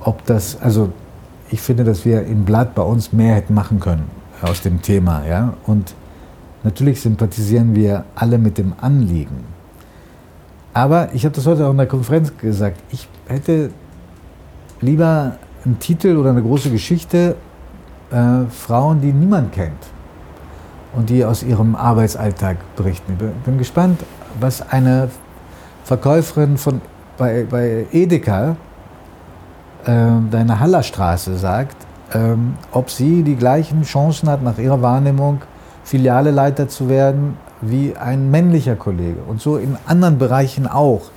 ob 0.01 0.25
das, 0.27 0.61
also 0.61 0.91
ich 1.51 1.61
finde, 1.61 1.85
dass 1.85 2.05
wir 2.05 2.25
im 2.27 2.45
Blatt 2.45 2.75
bei 2.75 2.83
uns 2.83 3.13
mehr 3.13 3.35
hätten 3.35 3.55
machen 3.55 3.81
können 3.81 4.11
aus 4.43 4.61
dem 4.61 4.83
Thema, 4.83 5.25
ja. 5.27 5.55
Und 5.67 5.95
natürlich 6.65 7.01
sympathisieren 7.01 7.75
wir 7.75 8.05
alle 8.15 8.39
mit 8.39 8.59
dem 8.59 8.75
Anliegen. 8.81 9.45
Aber 10.75 11.11
ich 11.15 11.25
habe 11.25 11.35
das 11.35 11.47
heute 11.47 11.67
auch 11.67 11.71
in 11.71 11.77
der 11.77 11.87
Konferenz 11.87 12.37
gesagt, 12.37 12.79
ich 12.91 13.09
hätte 13.27 13.71
lieber 14.81 15.37
einen 15.65 15.79
Titel 15.79 16.17
oder 16.17 16.31
eine 16.31 16.43
große 16.43 16.71
Geschichte, 16.71 17.37
äh, 18.11 18.47
Frauen, 18.51 19.01
die 19.01 19.13
niemand 19.13 19.53
kennt 19.53 19.93
und 20.95 21.11
die 21.11 21.25
aus 21.25 21.43
ihrem 21.43 21.75
Arbeitsalltag 21.75 22.59
berichten. 22.77 23.17
Ich 23.19 23.45
bin 23.45 23.59
gespannt, 23.59 24.01
was 24.41 24.63
eine 24.71 25.09
Verkäuferin 25.85 26.57
von, 26.59 26.81
bei, 27.19 27.47
bei 27.49 27.87
Edeka, 27.93 28.57
äh, 29.85 30.07
deiner 30.31 30.61
Hallerstraße, 30.61 31.37
sagt, 31.37 31.77
ähm, 32.15 32.55
ob 32.73 32.91
sie 32.91 33.23
die 33.23 33.37
gleichen 33.37 33.83
Chancen 33.83 34.29
hat, 34.29 34.43
nach 34.43 34.59
ihrer 34.59 34.83
Wahrnehmung 34.83 35.43
Filialeleiter 35.85 36.69
zu 36.69 36.89
werden, 36.89 37.37
wie 37.61 37.97
ein 37.97 38.31
männlicher 38.31 38.77
Kollege. 38.77 39.21
Und 39.27 39.41
so 39.41 39.57
in 39.57 39.77
anderen 39.87 40.19
Bereichen 40.19 40.67
auch. 40.67 41.11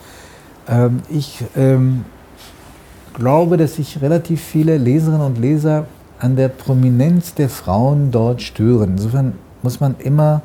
Ähm, 0.67 1.01
ich 1.09 1.43
ähm, 1.55 2.05
glaube, 3.13 3.57
dass 3.57 3.75
sich 3.75 4.01
relativ 4.01 4.41
viele 4.41 4.77
Leserinnen 4.77 5.21
und 5.21 5.37
Leser 5.37 5.85
an 6.19 6.35
der 6.35 6.47
Prominenz 6.47 7.33
der 7.33 7.49
Frauen 7.49 8.11
dort 8.11 8.41
stören. 8.41 8.91
Insofern 8.91 9.33
muss 9.65 9.79
man 9.79 9.95
immer, 9.97 10.43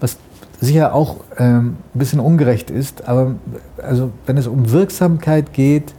was 0.00 0.16
sicher 0.60 0.94
auch 0.94 1.16
ähm, 1.38 1.76
ein 1.92 1.98
bisschen 1.98 2.20
ungerecht 2.20 2.70
ist, 2.70 3.08
aber 3.08 3.34
also 3.82 4.12
wenn 4.26 4.36
es 4.36 4.46
um 4.46 4.70
Wirksamkeit 4.70 5.52
geht, 5.52 5.92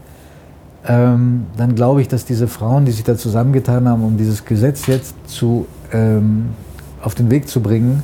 ähm, 0.87 1.47
dann 1.57 1.75
glaube 1.75 1.99
ich, 1.99 2.07
dass 2.07 2.23
diese 2.23 2.47
Frauen, 2.47 2.85
die 2.85 2.93
sich 2.93 3.03
da 3.03 3.17
zusammengetan 3.17 3.89
haben, 3.89 4.05
um 4.05 4.15
dieses 4.15 4.45
Gesetz 4.45 4.87
jetzt 4.87 5.15
zu, 5.27 5.67
ähm, 5.91 6.51
auf 7.01 7.13
den 7.13 7.29
Weg 7.29 7.49
zu 7.49 7.59
bringen, 7.59 8.03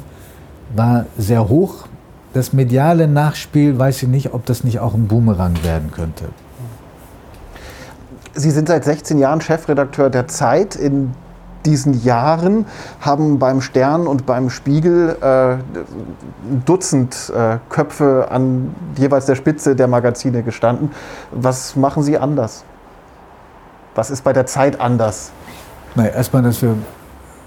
war 0.75 1.05
sehr 1.17 1.47
hoch. 1.47 1.87
Das 2.33 2.51
mediale 2.51 3.07
Nachspiel 3.07 3.79
weiß 3.79 4.03
ich 4.03 4.09
nicht, 4.09 4.33
ob 4.33 4.45
das 4.45 4.65
nicht 4.65 4.81
auch 4.81 4.93
ein 4.93 5.07
Boomerang 5.07 5.63
werden 5.63 5.91
könnte. 5.91 6.25
Sie 8.33 8.51
sind 8.51 8.67
seit 8.67 8.83
16 8.83 9.17
Jahren 9.17 9.39
Chefredakteur 9.39 10.09
der 10.09 10.27
Zeit. 10.27 10.75
In 10.75 11.11
diesen 11.65 12.03
Jahren 12.03 12.65
haben 12.99 13.39
beim 13.39 13.61
Stern 13.61 14.07
und 14.07 14.25
beim 14.25 14.49
Spiegel 14.49 15.17
äh, 15.21 15.57
Dutzend 16.65 17.31
äh, 17.35 17.57
Köpfe 17.69 18.27
an 18.29 18.75
jeweils 18.97 19.25
der 19.25 19.35
Spitze 19.35 19.75
der 19.75 19.87
Magazine 19.87 20.43
gestanden. 20.43 20.91
Was 21.31 21.75
machen 21.75 22.03
Sie 22.03 22.17
anders? 22.17 22.63
Was 23.95 24.09
ist 24.09 24.23
bei 24.23 24.33
der 24.33 24.45
Zeit 24.45 24.79
anders? 24.79 25.31
Na, 25.95 26.07
erstmal, 26.07 26.43
dass 26.43 26.61
wir 26.61 26.75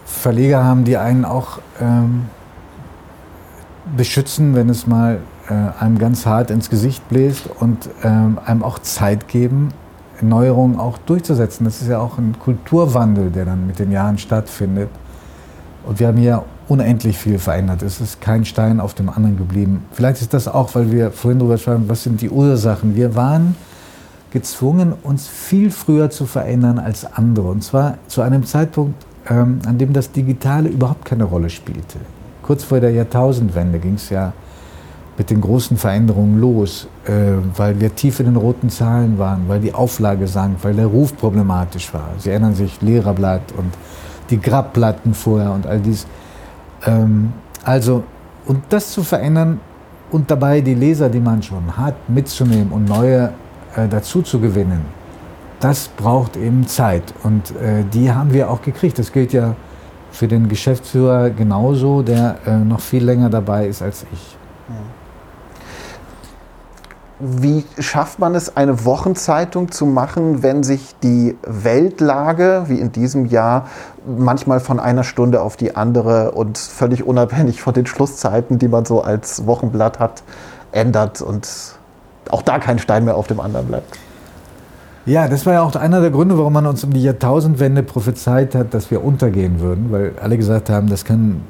Verleger 0.05 0.63
haben, 0.63 0.85
die 0.85 0.97
einen 0.97 1.25
auch 1.25 1.59
ähm, 1.81 2.27
beschützen, 3.97 4.55
wenn 4.55 4.69
es 4.69 4.87
mal 4.87 5.21
äh, 5.49 5.83
einem 5.83 5.99
ganz 5.99 6.27
hart 6.27 6.51
ins 6.51 6.71
Gesicht 6.71 7.09
bläst 7.09 7.49
und 7.61 7.89
ähm, 8.03 8.39
einem 8.45 8.63
auch 8.63 8.79
Zeit 8.79 9.29
geben, 9.29 9.71
Neuerungen 10.23 10.79
auch 10.79 10.99
durchzusetzen. 10.99 11.65
Das 11.65 11.83
ist 11.83 11.89
ja 11.89 11.99
auch 11.99 12.19
ein 12.19 12.37
Kulturwandel, 12.39 13.31
der 13.31 13.45
dann 13.45 13.67
mit 13.67 13.79
den 13.79 13.91
Jahren 13.91 14.19
stattfindet. 14.19 14.89
Und 15.87 16.01
wir 16.01 16.09
haben 16.09 16.17
hier 16.17 16.45
unendlich 16.69 17.19
viel 17.19 17.39
verändert. 17.39 17.83
Es 17.83 18.01
ist 18.01 18.21
kein 18.21 18.45
Stein 18.45 18.81
auf 18.81 18.95
dem 18.95 19.09
anderen 19.09 19.37
geblieben. 19.37 19.85
Vielleicht 19.93 20.23
ist 20.23 20.33
das 20.33 20.49
auch, 20.49 20.75
weil 20.75 20.91
wir 20.93 21.11
vorhin 21.11 21.39
darüber 21.39 21.59
sprachen, 21.59 21.89
was 21.89 22.03
sind 22.03 22.21
die 22.21 22.31
Ursachen. 22.31 22.97
Wir 22.97 23.15
waren 23.15 23.55
gezwungen, 24.31 24.95
uns 25.03 25.29
viel 25.29 25.71
früher 25.71 26.11
zu 26.11 26.27
verändern 26.27 26.79
als 26.79 27.05
andere. 27.05 27.49
Und 27.49 27.63
zwar 27.63 27.99
zu 28.09 28.23
einem 28.23 28.45
Zeitpunkt, 28.45 29.05
ähm, 29.29 29.61
an 29.67 29.79
dem 29.79 29.93
das 29.93 30.11
Digitale 30.11 30.69
überhaupt 30.69 31.05
keine 31.05 31.25
Rolle 31.25 31.51
spielte. 31.51 31.99
Kurz 32.43 32.65
vor 32.65 32.81
der 32.81 32.91
Jahrtausendwende 32.91 33.79
ging 33.79 33.95
es 33.95 34.11
ja 34.11 34.33
mit 35.17 35.31
den 35.31 35.41
großen 35.41 35.77
Veränderungen 35.77 36.41
los, 36.41 36.89
äh, 37.07 37.13
weil 37.57 37.81
wir 37.81 37.95
tief 37.95 38.19
in 38.21 38.27
den 38.27 38.37
roten 38.37 38.69
Zahlen 38.69 39.19
waren, 39.19 39.45
weil 39.49 39.61
die 39.61 39.73
Auflage 39.73 40.27
sank, 40.27 40.59
weil 40.63 40.75
der 40.75 40.87
Ruf 40.87 41.17
problematisch 41.17 41.95
war. 41.95 42.11
Sie 42.19 42.31
erinnern 42.31 42.55
sich, 42.55 42.81
Lehrerblatt 42.83 43.53
und 43.57 43.73
die 44.31 44.41
Grabplatten 44.41 45.15
vorher 45.15 45.53
und 45.53 45.67
all 45.67 45.79
dies. 45.79 46.07
Ähm, 46.85 47.33
also, 47.63 48.03
und 48.47 48.65
das 48.71 48.91
zu 48.91 49.03
verändern 49.03 49.61
und 50.11 50.31
dabei 50.31 50.61
die 50.61 50.75
Leser, 50.75 51.09
die 51.09 51.21
man 51.21 51.43
schon 51.43 51.77
hat, 51.77 51.95
mitzunehmen 52.09 52.73
und 52.73 52.87
neue 52.87 53.33
äh, 53.77 53.87
dazu 53.89 54.23
zu 54.23 54.41
gewinnen, 54.41 54.85
das 55.61 55.89
braucht 55.89 56.37
eben 56.37 56.67
Zeit. 56.67 57.15
Und 57.23 57.53
äh, 57.53 57.85
die 57.93 58.11
haben 58.11 58.33
wir 58.33 58.51
auch 58.51 58.63
gekriegt. 58.63 58.99
Das 58.99 59.13
gilt 59.13 59.33
ja 59.33 59.55
für 60.11 60.29
den 60.29 60.49
Geschäftsführer 60.49 61.31
genauso, 61.31 62.03
der 62.03 62.37
noch 62.65 62.79
viel 62.79 63.03
länger 63.03 63.29
dabei 63.31 63.67
ist 63.67 63.83
als 63.83 64.07
ich. 64.13 64.37
Wie 67.27 67.65
schafft 67.79 68.19
man 68.19 68.35
es, 68.35 68.55
eine 68.55 68.85
Wochenzeitung 68.85 69.71
zu 69.71 69.87
machen, 69.87 70.43
wenn 70.43 70.63
sich 70.63 70.95
die 71.03 71.39
Weltlage, 71.43 72.65
wie 72.67 72.79
in 72.79 72.93
diesem 72.93 73.25
Jahr, 73.25 73.67
manchmal 74.07 74.61
von 74.61 74.79
einer 74.79 75.05
Stunde 75.05 75.41
auf 75.41 75.57
die 75.57 75.75
andere 75.75 76.33
und 76.33 76.59
völlig 76.59 77.07
unabhängig 77.07 77.63
von 77.63 77.73
den 77.73 77.87
Schlusszeiten, 77.87 78.59
die 78.59 78.69
man 78.69 78.85
so 78.85 79.01
als 79.01 79.47
Wochenblatt 79.47 80.01
hat, 80.01 80.23
ändert 80.73 81.23
und 81.23 81.49
auch 82.29 82.43
da 82.43 82.59
kein 82.59 82.79
Stein 82.79 83.07
mehr 83.07 83.17
auf 83.17 83.27
dem 83.27 83.41
anderen 83.41 83.69
bleibt? 83.69 83.99
Ja, 85.07 85.27
das 85.27 85.47
war 85.47 85.55
ja 85.55 85.63
auch 85.63 85.75
einer 85.77 86.03
der 86.03 86.11
Gründe, 86.11 86.37
warum 86.37 86.53
man 86.53 86.67
uns 86.67 86.85
um 86.85 86.93
die 86.93 87.03
Jahrtausendwende 87.03 87.83
prophezeit 87.83 88.55
hat, 88.55 88.75
dass 88.75 88.91
wir 88.91 89.03
untergehen 89.03 89.61
würden, 89.61 89.91
weil 89.91 90.13
alle 90.23 90.37
gesagt 90.37 90.69
haben, 90.69 90.91
das 90.91 91.07
kann, 91.07 91.41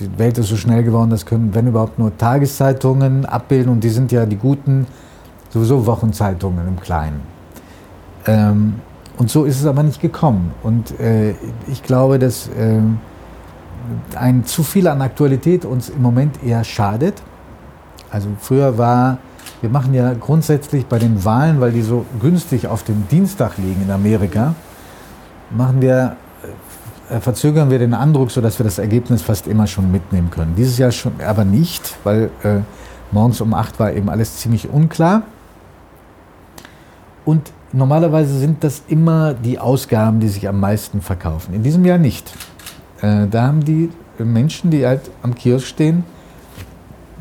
die 0.00 0.18
Welt 0.18 0.36
ist 0.36 0.48
so 0.48 0.56
schnell 0.56 0.82
geworden, 0.82 1.08
das 1.08 1.24
können, 1.24 1.54
wenn 1.54 1.66
überhaupt, 1.66 1.98
nur 1.98 2.14
Tageszeitungen 2.18 3.24
abbilden 3.24 3.72
und 3.72 3.84
die 3.84 3.88
sind 3.88 4.12
ja 4.12 4.26
die 4.26 4.36
guten, 4.36 4.86
sowieso 5.54 5.86
Wochenzeitungen 5.86 6.66
im 6.66 6.80
Kleinen. 6.80 7.20
Ähm, 8.26 8.74
und 9.16 9.30
so 9.30 9.44
ist 9.44 9.60
es 9.60 9.66
aber 9.66 9.84
nicht 9.84 10.00
gekommen. 10.00 10.52
Und 10.64 10.98
äh, 10.98 11.34
ich 11.70 11.82
glaube, 11.84 12.18
dass 12.18 12.48
äh, 12.48 12.80
ein 14.16 14.44
zu 14.44 14.64
viel 14.64 14.88
an 14.88 15.00
Aktualität 15.00 15.64
uns 15.64 15.88
im 15.88 16.02
Moment 16.02 16.42
eher 16.42 16.64
schadet. 16.64 17.22
Also 18.10 18.28
früher 18.40 18.76
war 18.76 19.18
wir 19.60 19.70
machen 19.70 19.94
ja 19.94 20.12
grundsätzlich 20.12 20.86
bei 20.86 20.98
den 20.98 21.24
Wahlen, 21.24 21.60
weil 21.60 21.72
die 21.72 21.82
so 21.82 22.04
günstig 22.20 22.66
auf 22.66 22.82
dem 22.82 23.06
Dienstag 23.08 23.56
liegen 23.56 23.82
in 23.82 23.90
Amerika, 23.90 24.54
machen 25.50 25.80
wir, 25.80 26.16
äh, 27.08 27.20
verzögern 27.20 27.70
wir 27.70 27.78
den 27.78 27.94
Andruck, 27.94 28.30
sodass 28.30 28.58
wir 28.58 28.64
das 28.64 28.78
Ergebnis 28.78 29.22
fast 29.22 29.46
immer 29.46 29.66
schon 29.66 29.90
mitnehmen 29.90 30.30
können. 30.30 30.54
Dieses 30.56 30.76
Jahr 30.76 30.90
schon, 30.90 31.12
aber 31.26 31.44
nicht, 31.44 31.96
weil 32.04 32.30
äh, 32.42 32.58
morgens 33.10 33.40
um 33.40 33.54
8 33.54 33.78
war 33.78 33.92
eben 33.92 34.10
alles 34.10 34.36
ziemlich 34.36 34.68
unklar. 34.68 35.22
Und 37.24 37.52
normalerweise 37.72 38.38
sind 38.38 38.62
das 38.64 38.82
immer 38.88 39.34
die 39.34 39.58
Ausgaben, 39.58 40.20
die 40.20 40.28
sich 40.28 40.48
am 40.48 40.60
meisten 40.60 41.00
verkaufen. 41.00 41.54
In 41.54 41.62
diesem 41.62 41.84
Jahr 41.84 41.98
nicht. 41.98 42.32
Äh, 43.00 43.26
da 43.30 43.46
haben 43.46 43.64
die 43.64 43.90
Menschen, 44.18 44.70
die 44.70 44.86
halt 44.86 45.10
am 45.22 45.34
Kiosk 45.34 45.66
stehen, 45.66 46.04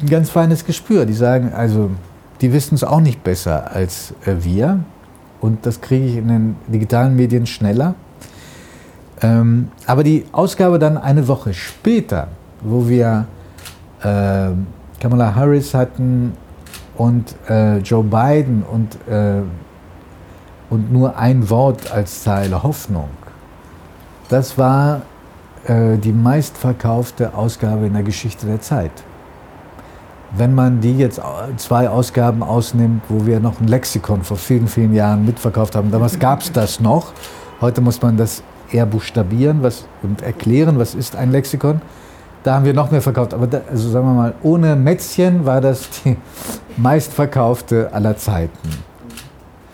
ein 0.02 0.10
ganz 0.10 0.30
feines 0.30 0.66
Gespür. 0.66 1.06
Die 1.06 1.13
sagen, 1.13 1.54
also 1.54 1.92
die 2.42 2.54
wissen 2.54 2.76
es 2.76 2.84
auch 2.84 3.00
nicht 3.00 3.24
besser 3.24 3.72
als 3.74 4.13
äh, 4.26 4.36
wir. 4.42 4.80
Und 5.42 5.66
das 5.66 5.82
kriege 5.82 6.06
ich 6.06 6.18
in 6.18 6.28
den 6.28 6.56
digitalen 6.68 7.16
Medien 7.16 7.46
schneller. 7.46 7.96
Ähm, 9.22 9.70
aber 9.86 10.04
die 10.04 10.26
Ausgabe 10.32 10.80
dann 10.80 10.98
eine 10.98 11.28
Woche 11.28 11.54
später, 11.54 12.28
wo 12.62 12.88
wir 12.88 13.26
äh, 14.02 14.50
Kamala 15.00 15.36
Harris 15.36 15.74
hatten 15.74 16.34
und 16.96 17.36
Joe 17.84 18.04
Biden 18.04 18.63
und, 18.72 19.00
und 20.74 20.92
nur 20.92 21.18
ein 21.18 21.50
Wort 21.50 21.92
als 21.92 22.24
Zeile 22.24 22.64
Hoffnung, 22.64 23.10
das 24.30 24.58
war 24.58 25.04
äh, 25.68 25.98
die 25.98 26.12
meistverkaufte 26.12 27.34
Ausgabe 27.34 27.86
in 27.86 27.94
der 27.94 28.04
Geschichte 28.04 28.46
der 28.46 28.62
Zeit 28.62 28.92
wenn 30.36 30.56
man 30.56 30.82
die 30.82 30.98
jetzt 30.98 31.22
zwei 31.58 31.90
Ausgaben 31.90 32.42
ausnimmt, 32.42 33.04
wo 33.08 33.26
wir 33.26 33.40
noch 33.40 33.60
ein 33.60 33.68
Lexikon 33.68 34.24
vor 34.24 34.38
vielen, 34.38 34.68
vielen 34.68 34.94
Jahren 34.94 35.26
mitverkauft 35.26 35.76
haben, 35.76 35.92
damals 35.92 36.18
gab 36.18 36.42
es 36.42 36.52
das 36.52 36.80
noch. 36.80 37.14
Heute 37.62 37.82
muss 37.82 38.02
man 38.02 38.18
das 38.18 38.42
eher 38.72 38.86
buchstabieren 38.86 39.62
was, 39.62 39.86
und 40.02 40.22
erklären, 40.22 40.80
was 40.80 40.96
ist 40.96 41.16
ein 41.16 41.32
Lexikon. 41.32 41.82
Da 42.42 42.56
haben 42.56 42.66
wir 42.66 42.74
noch 42.74 42.92
mehr 42.92 43.02
verkauft. 43.02 43.34
Aber 43.34 43.48
da, 43.48 43.62
also 43.70 43.90
sagen 43.90 44.08
wir 44.08 44.14
mal, 44.14 44.34
ohne 44.42 44.76
Mätzchen 44.76 45.46
war 45.46 45.62
das 45.62 45.88
die 46.04 46.18
meistverkaufte 46.78 47.94
aller 47.94 48.18
Zeiten. 48.18 48.70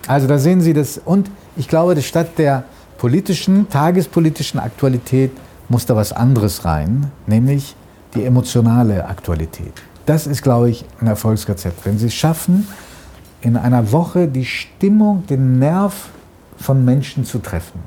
Also 0.10 0.26
da 0.26 0.40
sehen 0.40 0.60
Sie 0.60 0.74
das. 0.74 0.98
Und 0.98 1.30
ich 1.56 1.68
glaube, 1.68 2.02
statt 2.02 2.40
der 2.40 2.64
politischen, 2.98 3.70
tagespolitischen 3.70 4.60
Aktualität 4.60 5.32
muss 5.70 5.86
da 5.86 5.96
was 5.96 6.12
anderes 6.14 6.66
rein, 6.66 7.12
nämlich 7.28 7.76
die 8.16 8.26
emotionale 8.26 9.06
Aktualität. 9.06 9.72
Das 10.08 10.26
ist, 10.26 10.42
glaube 10.42 10.72
ich, 10.72 10.84
ein 11.00 11.06
Erfolgsrezept. 11.06 11.86
Wenn 11.86 12.00
Sie 12.00 12.08
es 12.08 12.16
schaffen, 12.16 12.68
in 13.42 13.56
einer 13.56 13.92
Woche 13.92 14.28
die 14.28 14.46
Stimmung, 14.46 15.28
den 15.28 15.60
Nerv 15.60 16.10
von 16.58 16.84
Menschen 16.84 17.24
zu 17.24 17.38
treffen. 17.38 17.80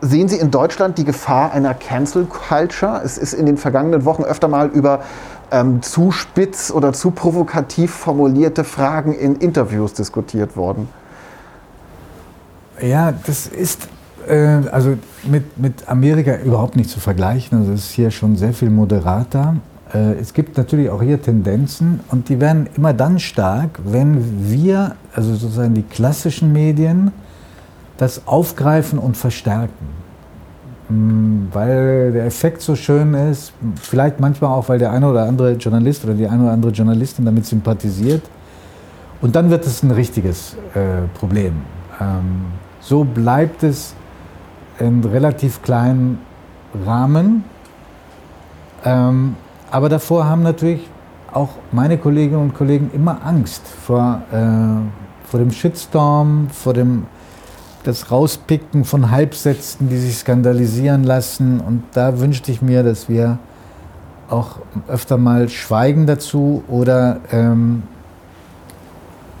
Sehen 0.00 0.28
Sie 0.28 0.36
in 0.36 0.50
Deutschland 0.50 0.98
die 0.98 1.04
Gefahr 1.04 1.52
einer 1.52 1.74
Cancel 1.74 2.26
Culture? 2.26 3.00
Es 3.04 3.16
ist 3.16 3.32
in 3.32 3.46
den 3.46 3.58
vergangenen 3.58 4.04
Wochen 4.04 4.24
öfter 4.24 4.48
mal 4.48 4.66
über 4.70 5.04
ähm, 5.50 5.82
zu 5.82 6.10
spitz 6.10 6.70
oder 6.70 6.92
zu 6.92 7.10
provokativ 7.10 7.92
formulierte 7.92 8.64
Fragen 8.64 9.12
in 9.12 9.36
Interviews 9.36 9.92
diskutiert 9.92 10.56
worden. 10.56 10.88
Ja, 12.80 13.12
das 13.12 13.46
ist 13.46 13.88
äh, 14.28 14.60
also 14.70 14.96
mit, 15.24 15.58
mit 15.58 15.88
Amerika 15.88 16.36
überhaupt 16.36 16.76
nicht 16.76 16.90
zu 16.90 17.00
vergleichen. 17.00 17.58
Also 17.58 17.72
es 17.72 17.86
ist 17.86 17.92
hier 17.92 18.10
schon 18.10 18.36
sehr 18.36 18.52
viel 18.52 18.70
moderater. 18.70 19.56
Äh, 19.94 20.14
es 20.14 20.32
gibt 20.34 20.56
natürlich 20.56 20.90
auch 20.90 21.02
hier 21.02 21.20
Tendenzen 21.20 22.00
und 22.10 22.28
die 22.28 22.40
werden 22.40 22.68
immer 22.76 22.92
dann 22.92 23.18
stark, 23.18 23.80
wenn 23.84 24.50
wir, 24.50 24.96
also 25.14 25.34
sozusagen 25.34 25.74
die 25.74 25.82
klassischen 25.82 26.52
Medien, 26.52 27.12
das 27.96 28.26
aufgreifen 28.26 28.98
und 28.98 29.16
verstärken. 29.16 30.05
Mm, 30.88 31.48
weil 31.52 32.12
der 32.12 32.26
Effekt 32.26 32.62
so 32.62 32.76
schön 32.76 33.14
ist, 33.14 33.52
vielleicht 33.80 34.20
manchmal 34.20 34.50
auch, 34.50 34.68
weil 34.68 34.78
der 34.78 34.92
eine 34.92 35.10
oder 35.10 35.24
andere 35.24 35.52
Journalist 35.52 36.04
oder 36.04 36.14
die 36.14 36.28
eine 36.28 36.44
oder 36.44 36.52
andere 36.52 36.72
Journalistin 36.72 37.24
damit 37.24 37.46
sympathisiert. 37.46 38.22
Und 39.20 39.34
dann 39.34 39.50
wird 39.50 39.66
es 39.66 39.82
ein 39.82 39.90
richtiges 39.90 40.56
äh, 40.74 41.08
Problem. 41.18 41.54
Ähm, 42.00 42.44
so 42.80 43.02
bleibt 43.02 43.62
es 43.62 43.94
in 44.78 45.02
relativ 45.02 45.62
kleinen 45.62 46.18
Rahmen. 46.84 47.44
Ähm, 48.84 49.34
aber 49.70 49.88
davor 49.88 50.26
haben 50.26 50.42
natürlich 50.42 50.88
auch 51.32 51.50
meine 51.72 51.98
Kolleginnen 51.98 52.40
und 52.40 52.54
Kollegen 52.54 52.90
immer 52.94 53.18
Angst 53.24 53.66
vor, 53.66 54.22
äh, 54.30 55.28
vor 55.28 55.40
dem 55.40 55.50
Shitstorm, 55.50 56.48
vor 56.50 56.74
dem 56.74 57.06
das 57.86 58.10
Rauspicken 58.10 58.84
von 58.84 59.10
Halbsätzen, 59.10 59.88
die 59.88 59.98
sich 59.98 60.18
skandalisieren 60.18 61.04
lassen. 61.04 61.60
Und 61.60 61.84
da 61.92 62.18
wünschte 62.18 62.50
ich 62.50 62.62
mir, 62.62 62.82
dass 62.82 63.08
wir 63.08 63.38
auch 64.28 64.58
öfter 64.88 65.18
mal 65.18 65.48
schweigen 65.48 66.06
dazu 66.06 66.64
oder 66.68 67.20
ähm, 67.30 67.84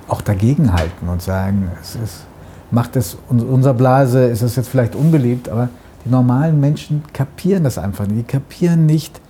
auch 0.08 0.20
dagegenhalten 0.20 1.08
und 1.08 1.22
sagen, 1.22 1.70
es 1.82 1.96
ist, 1.96 2.24
macht 2.70 2.96
es 2.96 3.16
unser 3.28 3.74
Blase, 3.74 4.26
ist 4.26 4.42
es 4.42 4.56
jetzt 4.56 4.68
vielleicht 4.68 4.94
unbeliebt, 4.94 5.48
aber 5.48 5.68
die 6.04 6.10
normalen 6.10 6.60
Menschen 6.60 7.02
kapieren 7.12 7.64
das 7.64 7.78
einfach 7.78 8.06
nicht. 8.06 8.18
Die 8.18 8.32
kapieren 8.32 8.86
nicht, 8.86 9.20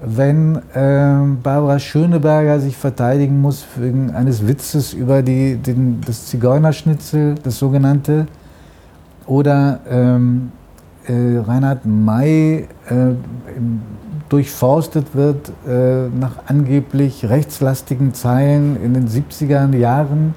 wenn 0.00 0.56
äh, 0.74 1.36
Barbara 1.42 1.78
Schöneberger 1.78 2.60
sich 2.60 2.76
verteidigen 2.76 3.40
muss 3.40 3.64
wegen 3.76 4.10
eines 4.12 4.46
Witzes 4.46 4.92
über 4.92 5.22
die, 5.22 5.56
den, 5.56 6.00
das 6.06 6.26
Zigeunerschnitzel, 6.26 7.36
das 7.42 7.58
sogenannte, 7.58 8.26
oder 9.26 9.80
ähm, 9.88 10.52
äh, 11.06 11.38
Reinhard 11.38 11.84
May 11.84 12.68
äh, 12.88 12.94
durchforstet 14.28 15.14
wird 15.14 15.50
äh, 15.68 16.08
nach 16.08 16.38
angeblich 16.46 17.28
rechtslastigen 17.28 18.14
Zeilen 18.14 18.82
in 18.82 18.94
den 18.94 19.08
70er 19.08 19.74
Jahren 19.76 20.34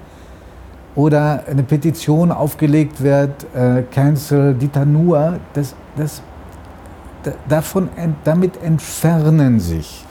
oder 0.95 1.43
eine 1.49 1.63
Petition 1.63 2.31
aufgelegt 2.31 3.01
wird, 3.01 3.45
äh, 3.55 3.83
Cancel 3.91 4.55
Dieter 4.55 4.85
Nuhr, 4.85 5.39
das, 5.53 5.75
das 5.95 6.21
davon, 7.47 7.89
damit 8.23 8.61
entfernen 8.61 9.59
sich 9.59 10.05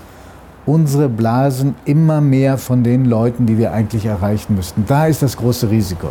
unsere 0.65 1.09
Blasen 1.09 1.77
immer 1.85 2.21
mehr 2.21 2.59
von 2.59 2.83
den 2.83 3.05
Leuten, 3.05 3.47
die 3.47 3.57
wir 3.57 3.73
eigentlich 3.73 4.05
erreichen 4.07 4.57
müssten. 4.57 4.85
Da 4.87 5.07
ist 5.07 5.23
das 5.23 5.37
große 5.37 5.71
Risiko. 5.71 6.09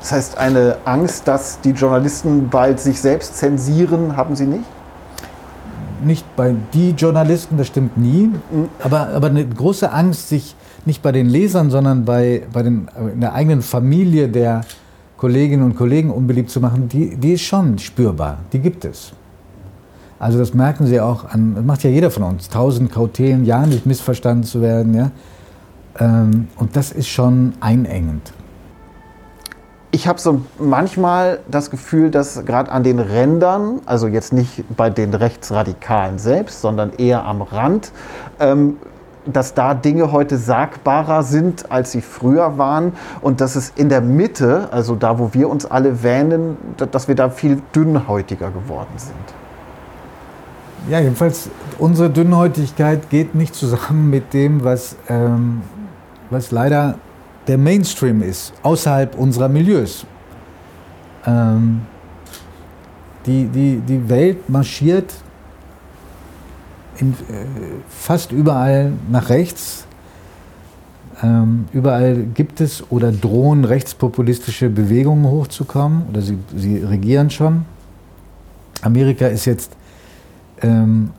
Das 0.00 0.12
heißt, 0.12 0.38
eine 0.38 0.76
Angst, 0.84 1.26
dass 1.26 1.60
die 1.60 1.70
Journalisten 1.70 2.48
bald 2.48 2.80
sich 2.80 3.00
selbst 3.00 3.36
zensieren, 3.36 4.16
haben 4.16 4.36
Sie 4.36 4.46
nicht? 4.46 4.64
Nicht 6.04 6.24
bei 6.36 6.54
die 6.72 6.90
Journalisten, 6.90 7.56
das 7.58 7.66
stimmt 7.66 7.98
nie. 7.98 8.28
Mhm. 8.28 8.68
Aber, 8.82 9.08
aber 9.08 9.26
eine 9.26 9.46
große 9.46 9.90
Angst, 9.92 10.28
sich 10.28 10.54
nicht 10.84 11.02
bei 11.02 11.12
den 11.12 11.28
Lesern, 11.28 11.70
sondern 11.70 12.04
bei, 12.04 12.42
bei 12.52 12.62
den, 12.62 12.88
in 13.12 13.20
der 13.20 13.34
eigenen 13.34 13.62
Familie 13.62 14.28
der 14.28 14.62
Kolleginnen 15.16 15.64
und 15.64 15.74
Kollegen 15.74 16.10
unbeliebt 16.10 16.50
zu 16.50 16.60
machen, 16.60 16.88
die, 16.88 17.16
die 17.16 17.32
ist 17.32 17.42
schon 17.42 17.78
spürbar. 17.78 18.38
Die 18.52 18.60
gibt 18.60 18.84
es. 18.84 19.12
Also 20.20 20.38
das 20.38 20.54
merken 20.54 20.86
Sie 20.86 21.00
auch 21.00 21.24
an, 21.24 21.54
das 21.56 21.64
macht 21.64 21.84
ja 21.84 21.90
jeder 21.90 22.10
von 22.10 22.22
uns, 22.22 22.48
tausend 22.48 22.92
Kautelen, 22.92 23.44
ja 23.44 23.66
nicht 23.66 23.84
missverstanden 23.84 24.44
zu 24.44 24.62
werden. 24.62 24.94
Ja? 24.94 25.10
Ähm, 25.98 26.48
und 26.56 26.76
das 26.76 26.92
ist 26.92 27.08
schon 27.08 27.52
einengend. 27.60 28.32
Ich 29.90 30.06
habe 30.06 30.20
so 30.20 30.42
manchmal 30.58 31.40
das 31.48 31.70
Gefühl, 31.70 32.10
dass 32.10 32.44
gerade 32.44 32.70
an 32.70 32.82
den 32.82 32.98
Rändern, 32.98 33.80
also 33.86 34.06
jetzt 34.06 34.34
nicht 34.34 34.64
bei 34.76 34.90
den 34.90 35.14
Rechtsradikalen 35.14 36.18
selbst, 36.18 36.60
sondern 36.60 36.92
eher 36.92 37.24
am 37.24 37.40
Rand, 37.40 37.92
ähm, 38.38 38.76
dass 39.24 39.54
da 39.54 39.74
Dinge 39.74 40.12
heute 40.12 40.36
sagbarer 40.36 41.22
sind, 41.22 41.70
als 41.70 41.92
sie 41.92 42.02
früher 42.02 42.58
waren 42.58 42.92
und 43.22 43.40
dass 43.40 43.56
es 43.56 43.72
in 43.76 43.88
der 43.88 44.00
Mitte, 44.00 44.68
also 44.72 44.94
da, 44.94 45.18
wo 45.18 45.32
wir 45.32 45.48
uns 45.48 45.66
alle 45.66 46.02
wähnen, 46.02 46.56
dass 46.76 47.08
wir 47.08 47.14
da 47.14 47.30
viel 47.30 47.62
dünnhäutiger 47.74 48.50
geworden 48.50 48.92
sind. 48.96 49.14
Ja, 50.90 51.00
jedenfalls, 51.00 51.50
unsere 51.78 52.08
Dünnhäutigkeit 52.08 53.10
geht 53.10 53.34
nicht 53.34 53.54
zusammen 53.54 54.10
mit 54.10 54.32
dem, 54.32 54.64
was, 54.64 54.96
ähm, 55.08 55.62
was 56.30 56.50
leider 56.50 56.94
der 57.48 57.58
Mainstream 57.58 58.22
ist, 58.22 58.52
außerhalb 58.62 59.18
unserer 59.18 59.48
Milieus. 59.48 60.04
Ähm, 61.26 61.80
die, 63.26 63.46
die, 63.46 63.80
die 63.80 64.08
Welt 64.08 64.48
marschiert 64.48 65.14
in, 66.98 67.12
äh, 67.12 67.14
fast 67.88 68.32
überall 68.32 68.92
nach 69.10 69.30
rechts. 69.30 69.86
Ähm, 71.22 71.66
überall 71.72 72.16
gibt 72.34 72.60
es 72.60 72.84
oder 72.90 73.10
drohen 73.10 73.64
rechtspopulistische 73.64 74.70
Bewegungen 74.70 75.26
hochzukommen 75.26 76.02
oder 76.10 76.22
sie, 76.22 76.38
sie 76.54 76.78
regieren 76.78 77.30
schon. 77.30 77.64
Amerika 78.82 79.26
ist 79.26 79.46
jetzt 79.46 79.72
ähm, 80.62 81.10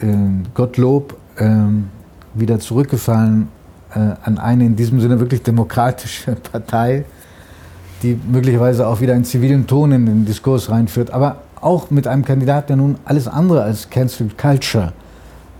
äh, 0.00 0.06
Gottlob 0.52 1.16
ähm, 1.38 1.88
wieder 2.34 2.60
zurückgefallen 2.60 3.48
an 3.98 4.38
eine 4.38 4.64
in 4.64 4.76
diesem 4.76 5.00
Sinne 5.00 5.20
wirklich 5.20 5.42
demokratische 5.42 6.34
Partei, 6.52 7.04
die 8.02 8.18
möglicherweise 8.30 8.86
auch 8.86 9.00
wieder 9.00 9.14
einen 9.14 9.24
zivilen 9.24 9.66
Ton 9.66 9.92
in 9.92 10.06
den 10.06 10.24
Diskurs 10.24 10.70
reinführt, 10.70 11.10
aber 11.10 11.42
auch 11.60 11.90
mit 11.90 12.06
einem 12.06 12.24
Kandidaten, 12.24 12.68
der 12.68 12.76
nun 12.76 12.96
alles 13.04 13.28
andere 13.28 13.62
als 13.62 13.90
Cancel 13.90 14.30
Culture 14.36 14.92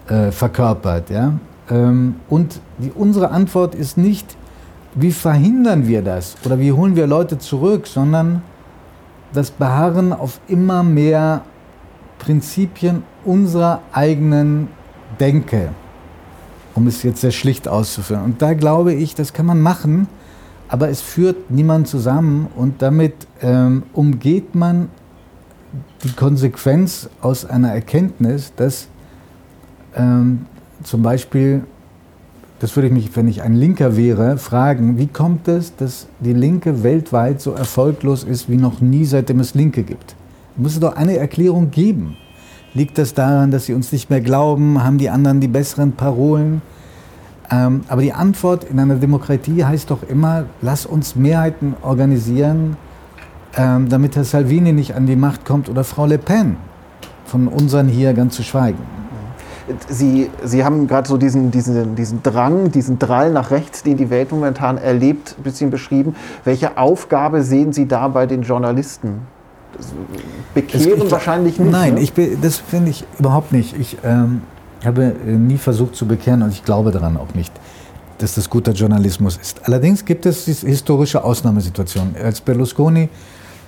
äh, 0.09 0.31
verkörpert. 0.31 1.11
Ja? 1.11 1.35
Ähm, 1.71 2.16
und 2.29 2.61
die, 2.79 2.90
unsere 2.95 3.31
Antwort 3.31 3.75
ist 3.75 3.99
nicht, 3.99 4.37
wie 4.95 5.12
verhindern 5.12 5.87
wir 5.87 6.03
das 6.03 6.37
oder 6.45 6.59
wie 6.59 6.73
holen 6.73 6.97
wir 6.97 7.07
Leute 7.07 7.38
zurück, 7.38 7.87
sondern 7.87 8.43
das 9.33 9.51
Beharren 9.51 10.12
auf 10.12 10.40
immer 10.49 10.83
mehr 10.83 11.43
Prinzipien 12.19 13.05
unserer 13.25 13.81
eigenen 13.93 14.69
Denke, 15.19 15.69
um 16.74 16.87
es 16.87 17.02
jetzt 17.02 17.20
sehr 17.20 17.30
schlicht 17.30 17.68
auszuführen. 17.68 18.22
Und 18.22 18.42
da 18.42 18.54
glaube 18.54 18.94
ich, 18.94 19.14
das 19.14 19.33
kann 19.33 19.46
man 19.46 19.61
machen, 19.61 20.09
aber 20.68 20.88
es 20.88 21.00
führt 21.00 21.50
niemand 21.50 21.88
zusammen 21.88 22.48
und 22.54 22.80
damit 22.80 23.14
ähm, 23.42 23.83
umgeht 23.92 24.54
man 24.54 24.88
die 26.04 26.12
Konsequenz 26.12 27.09
aus 27.20 27.44
einer 27.44 27.72
Erkenntnis, 27.72 28.52
dass 28.56 28.88
ähm, 29.96 30.46
zum 30.85 31.02
Beispiel, 31.02 31.64
das 32.61 32.76
würde 32.76 32.88
ich 32.88 32.92
mich, 32.92 33.16
wenn 33.16 33.28
ich 33.28 33.42
ein 33.42 33.54
Linker 33.54 33.96
wäre, 33.96 34.38
fragen, 34.38 34.98
wie 34.98 35.06
kommt 35.06 35.48
es, 35.48 35.74
dass 35.76 36.06
die 36.20 36.33
Linke 36.33 36.83
weltweit 36.83 37.40
so 37.40 37.52
erfolglos 37.52 38.24
ist 38.24 38.48
wie 38.48 38.56
noch 38.56 38.80
nie, 38.80 39.04
seitdem 39.04 39.40
es 39.40 39.54
Linke 39.54 39.83
gibt? 39.83 40.14
Muss 40.56 40.74
es 40.74 40.80
doch 40.80 40.94
eine 40.96 41.16
Erklärung 41.16 41.70
geben. 41.70 42.16
Liegt 42.72 42.98
das 42.98 43.14
daran, 43.14 43.50
dass 43.50 43.66
sie 43.66 43.74
uns 43.74 43.90
nicht 43.90 44.11
mehr 44.11 44.20
glauben? 44.20 44.83
Haben 44.83 44.98
die 44.98 45.11
anderen 45.11 45.40
die 45.40 45.48
besseren 45.48 45.92
Parolen? 45.92 46.62
Ähm, 47.50 47.80
aber 47.88 48.02
die 48.02 48.12
Antwort 48.12 48.62
in 48.62 48.78
einer 48.78 48.94
Demokratie 48.94 49.64
heißt 49.64 49.90
doch 49.90 50.04
immer, 50.09 50.44
lass 50.62 50.87
uns 50.87 51.16
Mehrheiten 51.16 51.74
organisieren, 51.83 52.76
ähm, 53.56 53.88
damit 53.88 54.14
Herr 54.14 54.22
Salvini 54.22 54.72
nicht 54.72 54.94
an 54.94 55.06
die 55.06 55.16
Macht 55.16 55.44
kommt 55.44 55.68
oder 55.68 55.83
Frau 55.83 56.06
Le 56.06 56.18
Pen. 56.18 56.56
Von 57.24 57.48
unseren 57.48 57.88
hier 57.88 58.12
ganz 58.14 58.37
zu 58.37 58.44
schweigen. 58.44 58.78
Sie, 59.88 60.30
Sie 60.44 60.64
haben 60.64 60.87
gerade 60.87 61.09
so 61.09 61.16
diesen, 61.16 61.50
diesen, 61.50 61.94
diesen 61.94 62.22
Drang, 62.22 62.70
diesen 62.70 62.98
Drall 62.98 63.33
nach 63.33 63.50
rechts, 63.50 63.83
den 63.83 63.96
die 63.96 64.11
Welt 64.11 64.30
momentan 64.30 64.78
erlebt, 64.78 65.37
ein 65.38 65.42
bisschen 65.42 65.70
beschrieben. 65.70 66.14
Welche 66.44 66.76
Aufgabe 66.76 67.42
sehen 67.42 67.72
Sie 67.72 67.87
da 67.87 68.09
bei 68.09 68.26
den 68.26 68.42
Journalisten? 68.42 69.22
Bekehren 70.55 71.03
ich, 71.03 71.11
wahrscheinlich 71.11 71.59
nicht. 71.59 71.71
Nein, 71.71 71.95
ne? 71.95 72.01
ich, 72.01 72.12
das 72.40 72.59
finde 72.59 72.90
ich 72.90 73.05
überhaupt 73.19 73.53
nicht. 73.53 73.79
Ich 73.79 73.97
ähm, 74.05 74.43
habe 74.85 75.14
äh, 75.27 75.33
nie 75.33 75.59
versucht 75.59 75.95
zu 75.97 76.07
bekehren 76.07 76.43
und 76.43 76.53
ich 76.53 76.64
glaube 76.64 76.90
daran 76.90 77.16
auch 77.16 77.35
nicht, 77.35 77.53
dass 78.19 78.35
das 78.35 78.51
guter 78.51 78.73
Journalismus 78.73 79.37
ist. 79.37 79.66
Allerdings 79.66 80.05
gibt 80.05 80.27
es 80.27 80.45
historische 80.45 81.23
Ausnahmesituationen. 81.23 82.16
Als 82.23 82.40
Berlusconi 82.40 83.09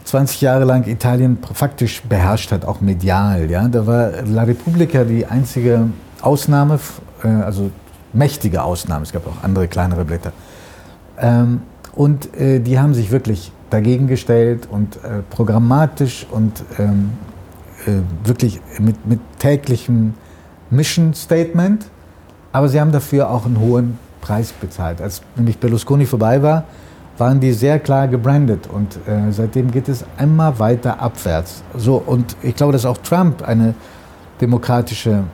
20 0.04 0.40
Jahre 0.40 0.64
lang 0.64 0.86
Italien 0.86 1.38
faktisch 1.54 2.02
beherrscht 2.02 2.50
hat, 2.52 2.64
auch 2.64 2.80
medial, 2.80 3.50
ja, 3.50 3.68
da 3.68 3.86
war 3.86 4.10
La 4.26 4.42
Repubblica 4.42 5.04
die 5.04 5.26
einzige 5.26 5.88
Ausnahme, 6.20 6.78
äh, 7.22 7.28
also 7.28 7.70
mächtige 8.12 8.62
Ausnahme. 8.62 9.04
Es 9.04 9.12
gab 9.12 9.26
auch 9.26 9.42
andere 9.42 9.68
kleinere 9.68 10.04
Blätter. 10.04 10.32
Ähm, 11.18 11.62
und 11.94 12.34
äh, 12.36 12.60
die 12.60 12.78
haben 12.78 12.94
sich 12.94 13.10
wirklich 13.10 13.52
dagegen 13.72 14.06
gestellt 14.06 14.68
und 14.70 14.96
äh, 14.96 15.22
programmatisch 15.30 16.26
und 16.30 16.64
ähm, 16.78 17.12
äh, 17.86 18.26
wirklich 18.26 18.60
mit, 18.78 19.06
mit 19.06 19.20
täglichem 19.38 20.14
Mission 20.70 21.14
Statement. 21.14 21.86
Aber 22.52 22.68
sie 22.68 22.80
haben 22.80 22.92
dafür 22.92 23.30
auch 23.30 23.46
einen 23.46 23.58
hohen 23.58 23.98
Preis 24.20 24.52
bezahlt. 24.52 25.00
Als 25.00 25.22
nämlich 25.36 25.58
Berlusconi 25.58 26.06
vorbei 26.06 26.42
war, 26.42 26.64
waren 27.18 27.40
die 27.40 27.52
sehr 27.52 27.78
klar 27.78 28.08
gebrandet 28.08 28.68
und 28.72 28.96
äh, 29.06 29.30
seitdem 29.30 29.70
geht 29.70 29.88
es 29.88 30.04
immer 30.18 30.58
weiter 30.58 31.00
abwärts. 31.00 31.62
So, 31.76 32.02
und 32.04 32.36
ich 32.42 32.54
glaube, 32.54 32.72
dass 32.72 32.86
auch 32.86 32.98
Trump 32.98 33.42
eine 33.42 33.74
demokratische 34.40 35.24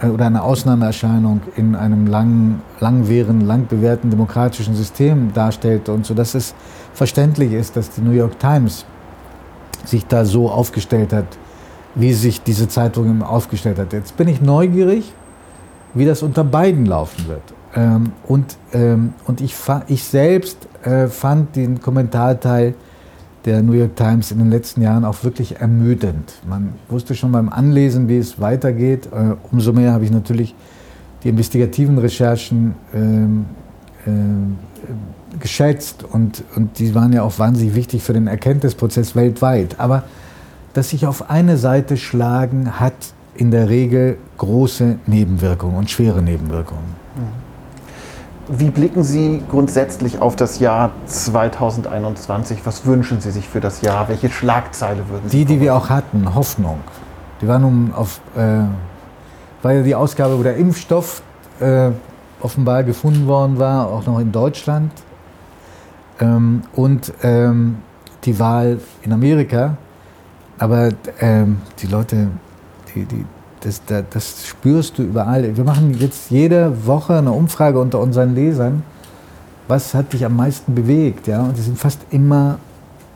äh, 0.00 0.06
oder 0.08 0.26
eine 0.26 0.42
Ausnahmeerscheinung 0.42 1.40
in 1.56 1.74
einem 1.74 2.06
lang, 2.06 2.60
langwähren, 2.80 3.40
lang 3.40 3.66
bewährten 3.66 4.10
demokratischen 4.10 4.74
System 4.74 5.32
darstellt 5.32 5.88
und 5.88 6.06
so, 6.06 6.14
dass 6.14 6.34
es 6.34 6.54
verständlich 6.98 7.52
ist, 7.52 7.76
dass 7.76 7.90
die 7.90 8.02
New 8.02 8.10
York 8.10 8.38
Times 8.38 8.84
sich 9.84 10.04
da 10.06 10.24
so 10.24 10.50
aufgestellt 10.50 11.12
hat, 11.12 11.38
wie 11.94 12.12
sich 12.12 12.42
diese 12.42 12.68
Zeitung 12.68 13.22
aufgestellt 13.22 13.78
hat. 13.78 13.92
Jetzt 13.92 14.16
bin 14.16 14.28
ich 14.28 14.40
neugierig, 14.40 15.12
wie 15.94 16.04
das 16.04 16.22
unter 16.22 16.44
beiden 16.44 16.84
laufen 16.84 17.28
wird. 17.28 17.42
Ähm, 17.74 18.12
und, 18.26 18.56
ähm, 18.72 19.14
und 19.26 19.40
ich, 19.40 19.54
ich 19.86 20.04
selbst 20.04 20.68
äh, 20.82 21.06
fand 21.06 21.54
den 21.54 21.80
Kommentarteil 21.80 22.74
der 23.44 23.62
New 23.62 23.72
York 23.72 23.94
Times 23.94 24.32
in 24.32 24.38
den 24.38 24.50
letzten 24.50 24.82
Jahren 24.82 25.04
auch 25.04 25.22
wirklich 25.22 25.60
ermüdend. 25.60 26.34
Man 26.48 26.74
wusste 26.88 27.14
schon 27.14 27.30
beim 27.30 27.48
Anlesen, 27.48 28.08
wie 28.08 28.18
es 28.18 28.40
weitergeht. 28.40 29.06
Äh, 29.06 29.36
umso 29.52 29.72
mehr 29.72 29.92
habe 29.92 30.04
ich 30.04 30.10
natürlich 30.10 30.54
die 31.22 31.28
investigativen 31.28 31.98
Recherchen 31.98 32.74
ähm, 32.92 33.46
äh, 33.54 33.67
geschätzt 35.40 36.04
und, 36.04 36.44
und 36.56 36.78
die 36.78 36.94
waren 36.94 37.12
ja 37.12 37.22
auch 37.22 37.38
wahnsinnig 37.38 37.74
wichtig 37.74 38.02
für 38.02 38.12
den 38.12 38.26
Erkenntnisprozess 38.26 39.14
weltweit. 39.14 39.78
Aber 39.78 40.04
dass 40.74 40.90
sich 40.90 41.06
auf 41.06 41.30
eine 41.30 41.56
Seite 41.56 41.96
schlagen, 41.96 42.78
hat 42.80 42.94
in 43.34 43.50
der 43.50 43.68
Regel 43.68 44.18
große 44.36 44.98
Nebenwirkungen 45.06 45.76
und 45.76 45.90
schwere 45.90 46.22
Nebenwirkungen. 46.22 46.98
Wie 48.50 48.70
blicken 48.70 49.04
Sie 49.04 49.42
grundsätzlich 49.50 50.22
auf 50.22 50.34
das 50.34 50.58
Jahr 50.58 50.92
2021? 51.06 52.60
Was 52.64 52.86
wünschen 52.86 53.20
Sie 53.20 53.30
sich 53.30 53.46
für 53.46 53.60
das 53.60 53.82
Jahr? 53.82 54.08
Welche 54.08 54.30
Schlagzeile 54.30 55.08
würden 55.10 55.28
Sie? 55.28 55.38
Die, 55.38 55.44
die 55.44 55.60
wir 55.60 55.74
auch 55.76 55.90
hatten, 55.90 56.34
Hoffnung. 56.34 56.78
Die 57.42 57.48
war 57.48 57.58
nun 57.58 57.92
auf, 57.94 58.20
äh, 58.36 58.62
war 59.62 59.72
ja 59.72 59.82
die 59.82 59.94
Ausgabe, 59.94 60.38
wo 60.38 60.42
der 60.42 60.56
Impfstoff 60.56 61.22
äh, 61.60 61.90
offenbar 62.40 62.84
gefunden 62.84 63.26
worden 63.26 63.58
war, 63.58 63.88
auch 63.88 64.06
noch 64.06 64.18
in 64.18 64.32
Deutschland. 64.32 64.92
Ähm, 66.20 66.62
und 66.74 67.12
ähm, 67.22 67.76
die 68.24 68.38
Wahl 68.38 68.80
in 69.02 69.12
Amerika. 69.12 69.76
Aber 70.58 70.90
ähm, 71.20 71.58
die 71.78 71.86
Leute, 71.86 72.28
die, 72.94 73.04
die, 73.04 73.24
das, 73.60 73.82
das, 73.86 74.04
das, 74.10 74.46
spürst 74.46 74.98
du 74.98 75.02
überall. 75.02 75.56
Wir 75.56 75.64
machen 75.64 75.96
jetzt 75.98 76.30
jede 76.30 76.86
Woche 76.86 77.18
eine 77.18 77.32
Umfrage 77.32 77.80
unter 77.80 78.00
unseren 78.00 78.34
Lesern. 78.34 78.82
Was 79.68 79.94
hat 79.94 80.12
dich 80.12 80.24
am 80.24 80.36
meisten 80.36 80.74
bewegt? 80.74 81.26
Ja? 81.26 81.42
Und 81.42 81.58
es 81.58 81.66
sind 81.66 81.78
fast 81.78 82.00
immer 82.10 82.58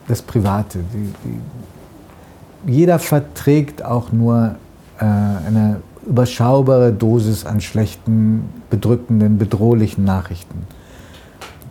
das 0.09 0.23
Private. 0.23 0.81
Die, 0.93 2.71
jeder 2.71 2.99
verträgt 2.99 3.85
auch 3.85 4.13
nur 4.13 4.55
äh, 4.99 5.05
eine 5.05 5.81
überschaubare 6.07 6.93
Dosis 6.93 7.47
an 7.47 7.61
schlechten, 7.61 8.49
bedrückenden, 8.71 9.39
bedrohlichen 9.39 10.05
Nachrichten. 10.05 10.67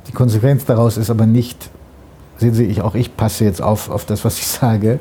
Die 0.08 0.12
Konsequenz 0.12 0.66
daraus 0.66 0.98
ist 0.98 1.10
aber 1.10 1.26
nicht, 1.26 1.70
sehen 2.38 2.54
Sie, 2.54 2.66
ich, 2.66 2.82
auch 2.82 2.96
ich 2.96 3.16
passe 3.16 3.46
jetzt 3.46 3.62
auf, 3.62 3.90
auf 3.90 4.06
das, 4.06 4.26
was 4.26 4.40
ich 4.40 4.48
sage, 4.48 5.00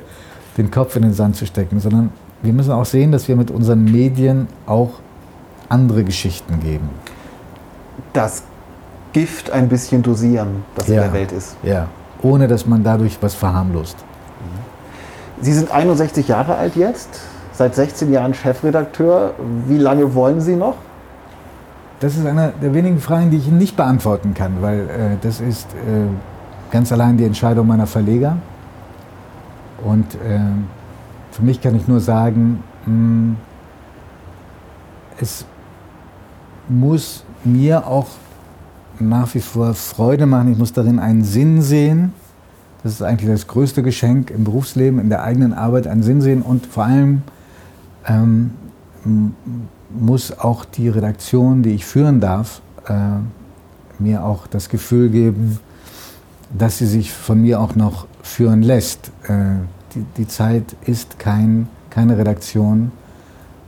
den 0.56 0.70
Kopf 0.70 0.96
in 0.96 1.02
den 1.02 1.14
Sand 1.14 1.36
zu 1.36 1.46
stecken, 1.46 1.80
sondern 1.80 2.10
wir 2.42 2.52
müssen 2.52 2.72
auch 2.72 2.84
sehen, 2.84 3.12
dass 3.12 3.28
wir 3.28 3.36
mit 3.36 3.50
unseren 3.50 3.84
Medien 3.84 4.48
auch 4.66 4.90
andere 5.68 6.04
Geschichten 6.04 6.60
geben. 6.60 6.88
Das 8.12 8.42
Gift 9.12 9.50
ein 9.50 9.68
bisschen 9.68 10.02
dosieren, 10.02 10.64
das 10.74 10.88
ja, 10.88 10.94
in 10.94 11.00
der 11.00 11.12
Welt 11.12 11.32
ist. 11.32 11.56
Ja, 11.62 11.88
ohne 12.22 12.48
dass 12.48 12.66
man 12.66 12.82
dadurch 12.82 13.18
was 13.20 13.34
verharmlost. 13.34 13.96
Sie 15.40 15.52
sind 15.52 15.70
61 15.70 16.28
Jahre 16.28 16.56
alt 16.56 16.76
jetzt, 16.76 17.08
seit 17.60 17.74
16 17.74 18.12
Jahren 18.12 18.34
Chefredakteur. 18.34 19.34
Wie 19.68 19.78
lange 19.78 20.14
wollen 20.14 20.40
Sie 20.40 20.56
noch? 20.56 20.76
das 22.00 22.16
ist 22.16 22.26
eine 22.26 22.52
der 22.60 22.72
wenigen 22.72 22.98
Fragen, 22.98 23.30
die 23.30 23.36
ich 23.36 23.48
nicht 23.48 23.76
beantworten 23.76 24.32
kann, 24.34 24.62
weil 24.62 24.80
äh, 24.80 25.16
das 25.20 25.40
ist 25.40 25.66
äh, 25.74 26.08
ganz 26.70 26.90
allein 26.92 27.18
die 27.18 27.24
Entscheidung 27.24 27.66
meiner 27.66 27.86
Verleger. 27.86 28.38
Und 29.84 30.14
äh, 30.14 30.40
für 31.30 31.42
mich 31.42 31.60
kann 31.60 31.76
ich 31.76 31.86
nur 31.86 32.00
sagen, 32.00 32.64
mh, 32.86 32.92
hm, 32.92 33.36
es 35.20 35.44
muss 36.68 37.24
mir 37.44 37.86
auch 37.86 38.06
nach 38.98 39.34
wie 39.34 39.40
vor 39.40 39.74
Freude 39.74 40.24
machen. 40.24 40.52
Ich 40.52 40.58
muss 40.58 40.72
darin 40.72 40.98
einen 40.98 41.24
Sinn 41.24 41.60
sehen. 41.60 42.14
Das 42.82 42.92
ist 42.92 43.02
eigentlich 43.02 43.30
das 43.30 43.46
größte 43.46 43.82
Geschenk 43.82 44.30
im 44.30 44.44
Berufsleben, 44.44 44.98
in 44.98 45.10
der 45.10 45.22
eigenen 45.22 45.52
Arbeit 45.52 45.86
einen 45.86 46.02
Sinn 46.02 46.22
sehen 46.22 46.40
und 46.40 46.64
vor 46.64 46.84
allem 46.84 47.22
ähm, 48.10 48.50
muss 49.90 50.38
auch 50.38 50.64
die 50.64 50.88
Redaktion, 50.88 51.62
die 51.62 51.70
ich 51.70 51.84
führen 51.84 52.20
darf, 52.20 52.60
äh, 52.86 52.92
mir 53.98 54.24
auch 54.24 54.46
das 54.46 54.68
Gefühl 54.68 55.10
geben, 55.10 55.58
dass 56.56 56.78
sie 56.78 56.86
sich 56.86 57.12
von 57.12 57.40
mir 57.40 57.60
auch 57.60 57.74
noch 57.74 58.06
führen 58.22 58.62
lässt. 58.62 59.10
Äh, 59.24 59.56
die, 59.94 60.04
die, 60.16 60.28
Zeit 60.28 60.76
ist 60.86 61.18
kein, 61.18 61.68
keine 61.90 62.16
Redaktion, 62.16 62.92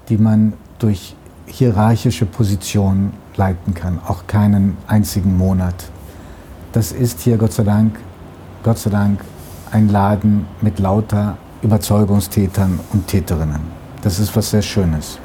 die 0.09 0.17
man 0.17 0.55
durch 0.79 1.17
hierarchische 1.47 2.27
Positionen 2.27 3.13
leiten 3.37 3.75
kann, 3.75 3.99
auch 4.07 4.27
keinen 4.27 4.77
einzigen 4.87 5.37
Monat. 5.37 5.75
Das 6.73 6.93
ist 6.93 7.21
hier 7.21 7.37
Gott 7.37 7.53
sei 7.53 7.65
Dank, 7.65 7.99
Gott 8.63 8.79
sei 8.79 8.91
Dank 8.91 9.21
ein 9.71 9.89
Laden 9.89 10.47
mit 10.61 10.79
lauter 10.79 11.37
Überzeugungstätern 11.63 12.79
und 12.93 13.07
Täterinnen. 13.07 13.82
Das 14.03 14.19
ist 14.19 14.35
was 14.37 14.51
sehr 14.51 14.63
Schönes. 14.63 15.19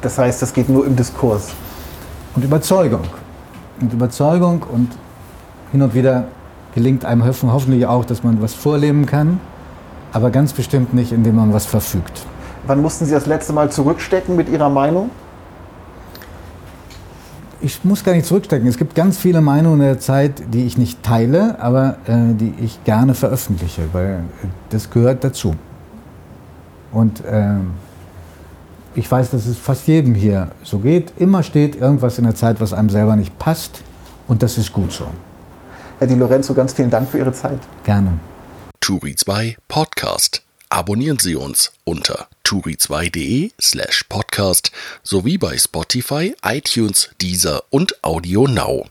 Das 0.00 0.18
heißt, 0.18 0.42
das 0.42 0.52
geht 0.52 0.68
nur 0.68 0.86
im 0.86 0.96
Diskurs. 0.96 1.52
Und 2.34 2.44
Überzeugung. 2.44 3.02
Und 3.80 3.92
Überzeugung 3.92 4.62
und 4.62 4.90
hin 5.70 5.82
und 5.82 5.94
wieder 5.94 6.24
gelingt 6.74 7.04
einem 7.04 7.24
hoffentlich 7.24 7.86
auch, 7.86 8.04
dass 8.04 8.22
man 8.22 8.40
was 8.40 8.54
vorleben 8.54 9.06
kann, 9.06 9.40
aber 10.12 10.30
ganz 10.30 10.52
bestimmt 10.52 10.94
nicht, 10.94 11.12
indem 11.12 11.36
man 11.36 11.52
was 11.52 11.66
verfügt. 11.66 12.24
Wann 12.66 12.80
mussten 12.80 13.04
Sie 13.04 13.12
das 13.12 13.26
letzte 13.26 13.52
Mal 13.52 13.70
zurückstecken 13.70 14.36
mit 14.36 14.48
Ihrer 14.48 14.68
Meinung? 14.70 15.10
Ich 17.60 17.84
muss 17.84 18.02
gar 18.02 18.12
nicht 18.12 18.26
zurückstecken. 18.26 18.66
Es 18.66 18.76
gibt 18.76 18.94
ganz 18.94 19.18
viele 19.18 19.40
Meinungen 19.40 19.80
der 19.80 20.00
Zeit, 20.00 20.42
die 20.52 20.64
ich 20.64 20.78
nicht 20.78 21.02
teile, 21.02 21.60
aber 21.60 21.96
äh, 22.06 22.34
die 22.34 22.54
ich 22.60 22.82
gerne 22.84 23.14
veröffentliche, 23.14 23.82
weil 23.92 24.24
das 24.70 24.90
gehört 24.90 25.22
dazu. 25.22 25.54
Und 26.92 27.24
äh, 27.24 27.54
ich 28.94 29.10
weiß, 29.10 29.30
dass 29.30 29.46
es 29.46 29.56
fast 29.56 29.86
jedem 29.86 30.14
hier 30.14 30.50
so 30.62 30.78
geht. 30.78 31.12
Immer 31.18 31.42
steht 31.42 31.76
irgendwas 31.76 32.18
in 32.18 32.24
der 32.24 32.34
Zeit, 32.34 32.60
was 32.60 32.72
einem 32.72 32.90
selber 32.90 33.16
nicht 33.16 33.38
passt. 33.38 33.82
Und 34.28 34.42
das 34.42 34.58
ist 34.58 34.72
gut 34.72 34.92
so. 34.92 35.06
Herr 35.98 36.06
Di 36.06 36.14
Lorenzo, 36.14 36.54
ganz 36.54 36.72
vielen 36.72 36.90
Dank 36.90 37.08
für 37.10 37.18
Ihre 37.18 37.32
Zeit. 37.32 37.58
Gerne. 37.84 38.18
Turi 38.80 39.14
2 39.14 39.56
Podcast. 39.68 40.42
Abonnieren 40.68 41.18
Sie 41.18 41.36
uns 41.36 41.72
unter 41.84 42.28
turi2.de 42.44 43.50
slash 43.60 44.04
podcast 44.08 44.72
sowie 45.02 45.38
bei 45.38 45.56
Spotify, 45.58 46.34
iTunes, 46.44 47.10
Deezer 47.20 47.62
und 47.70 48.02
Audio 48.02 48.46
Now. 48.46 48.86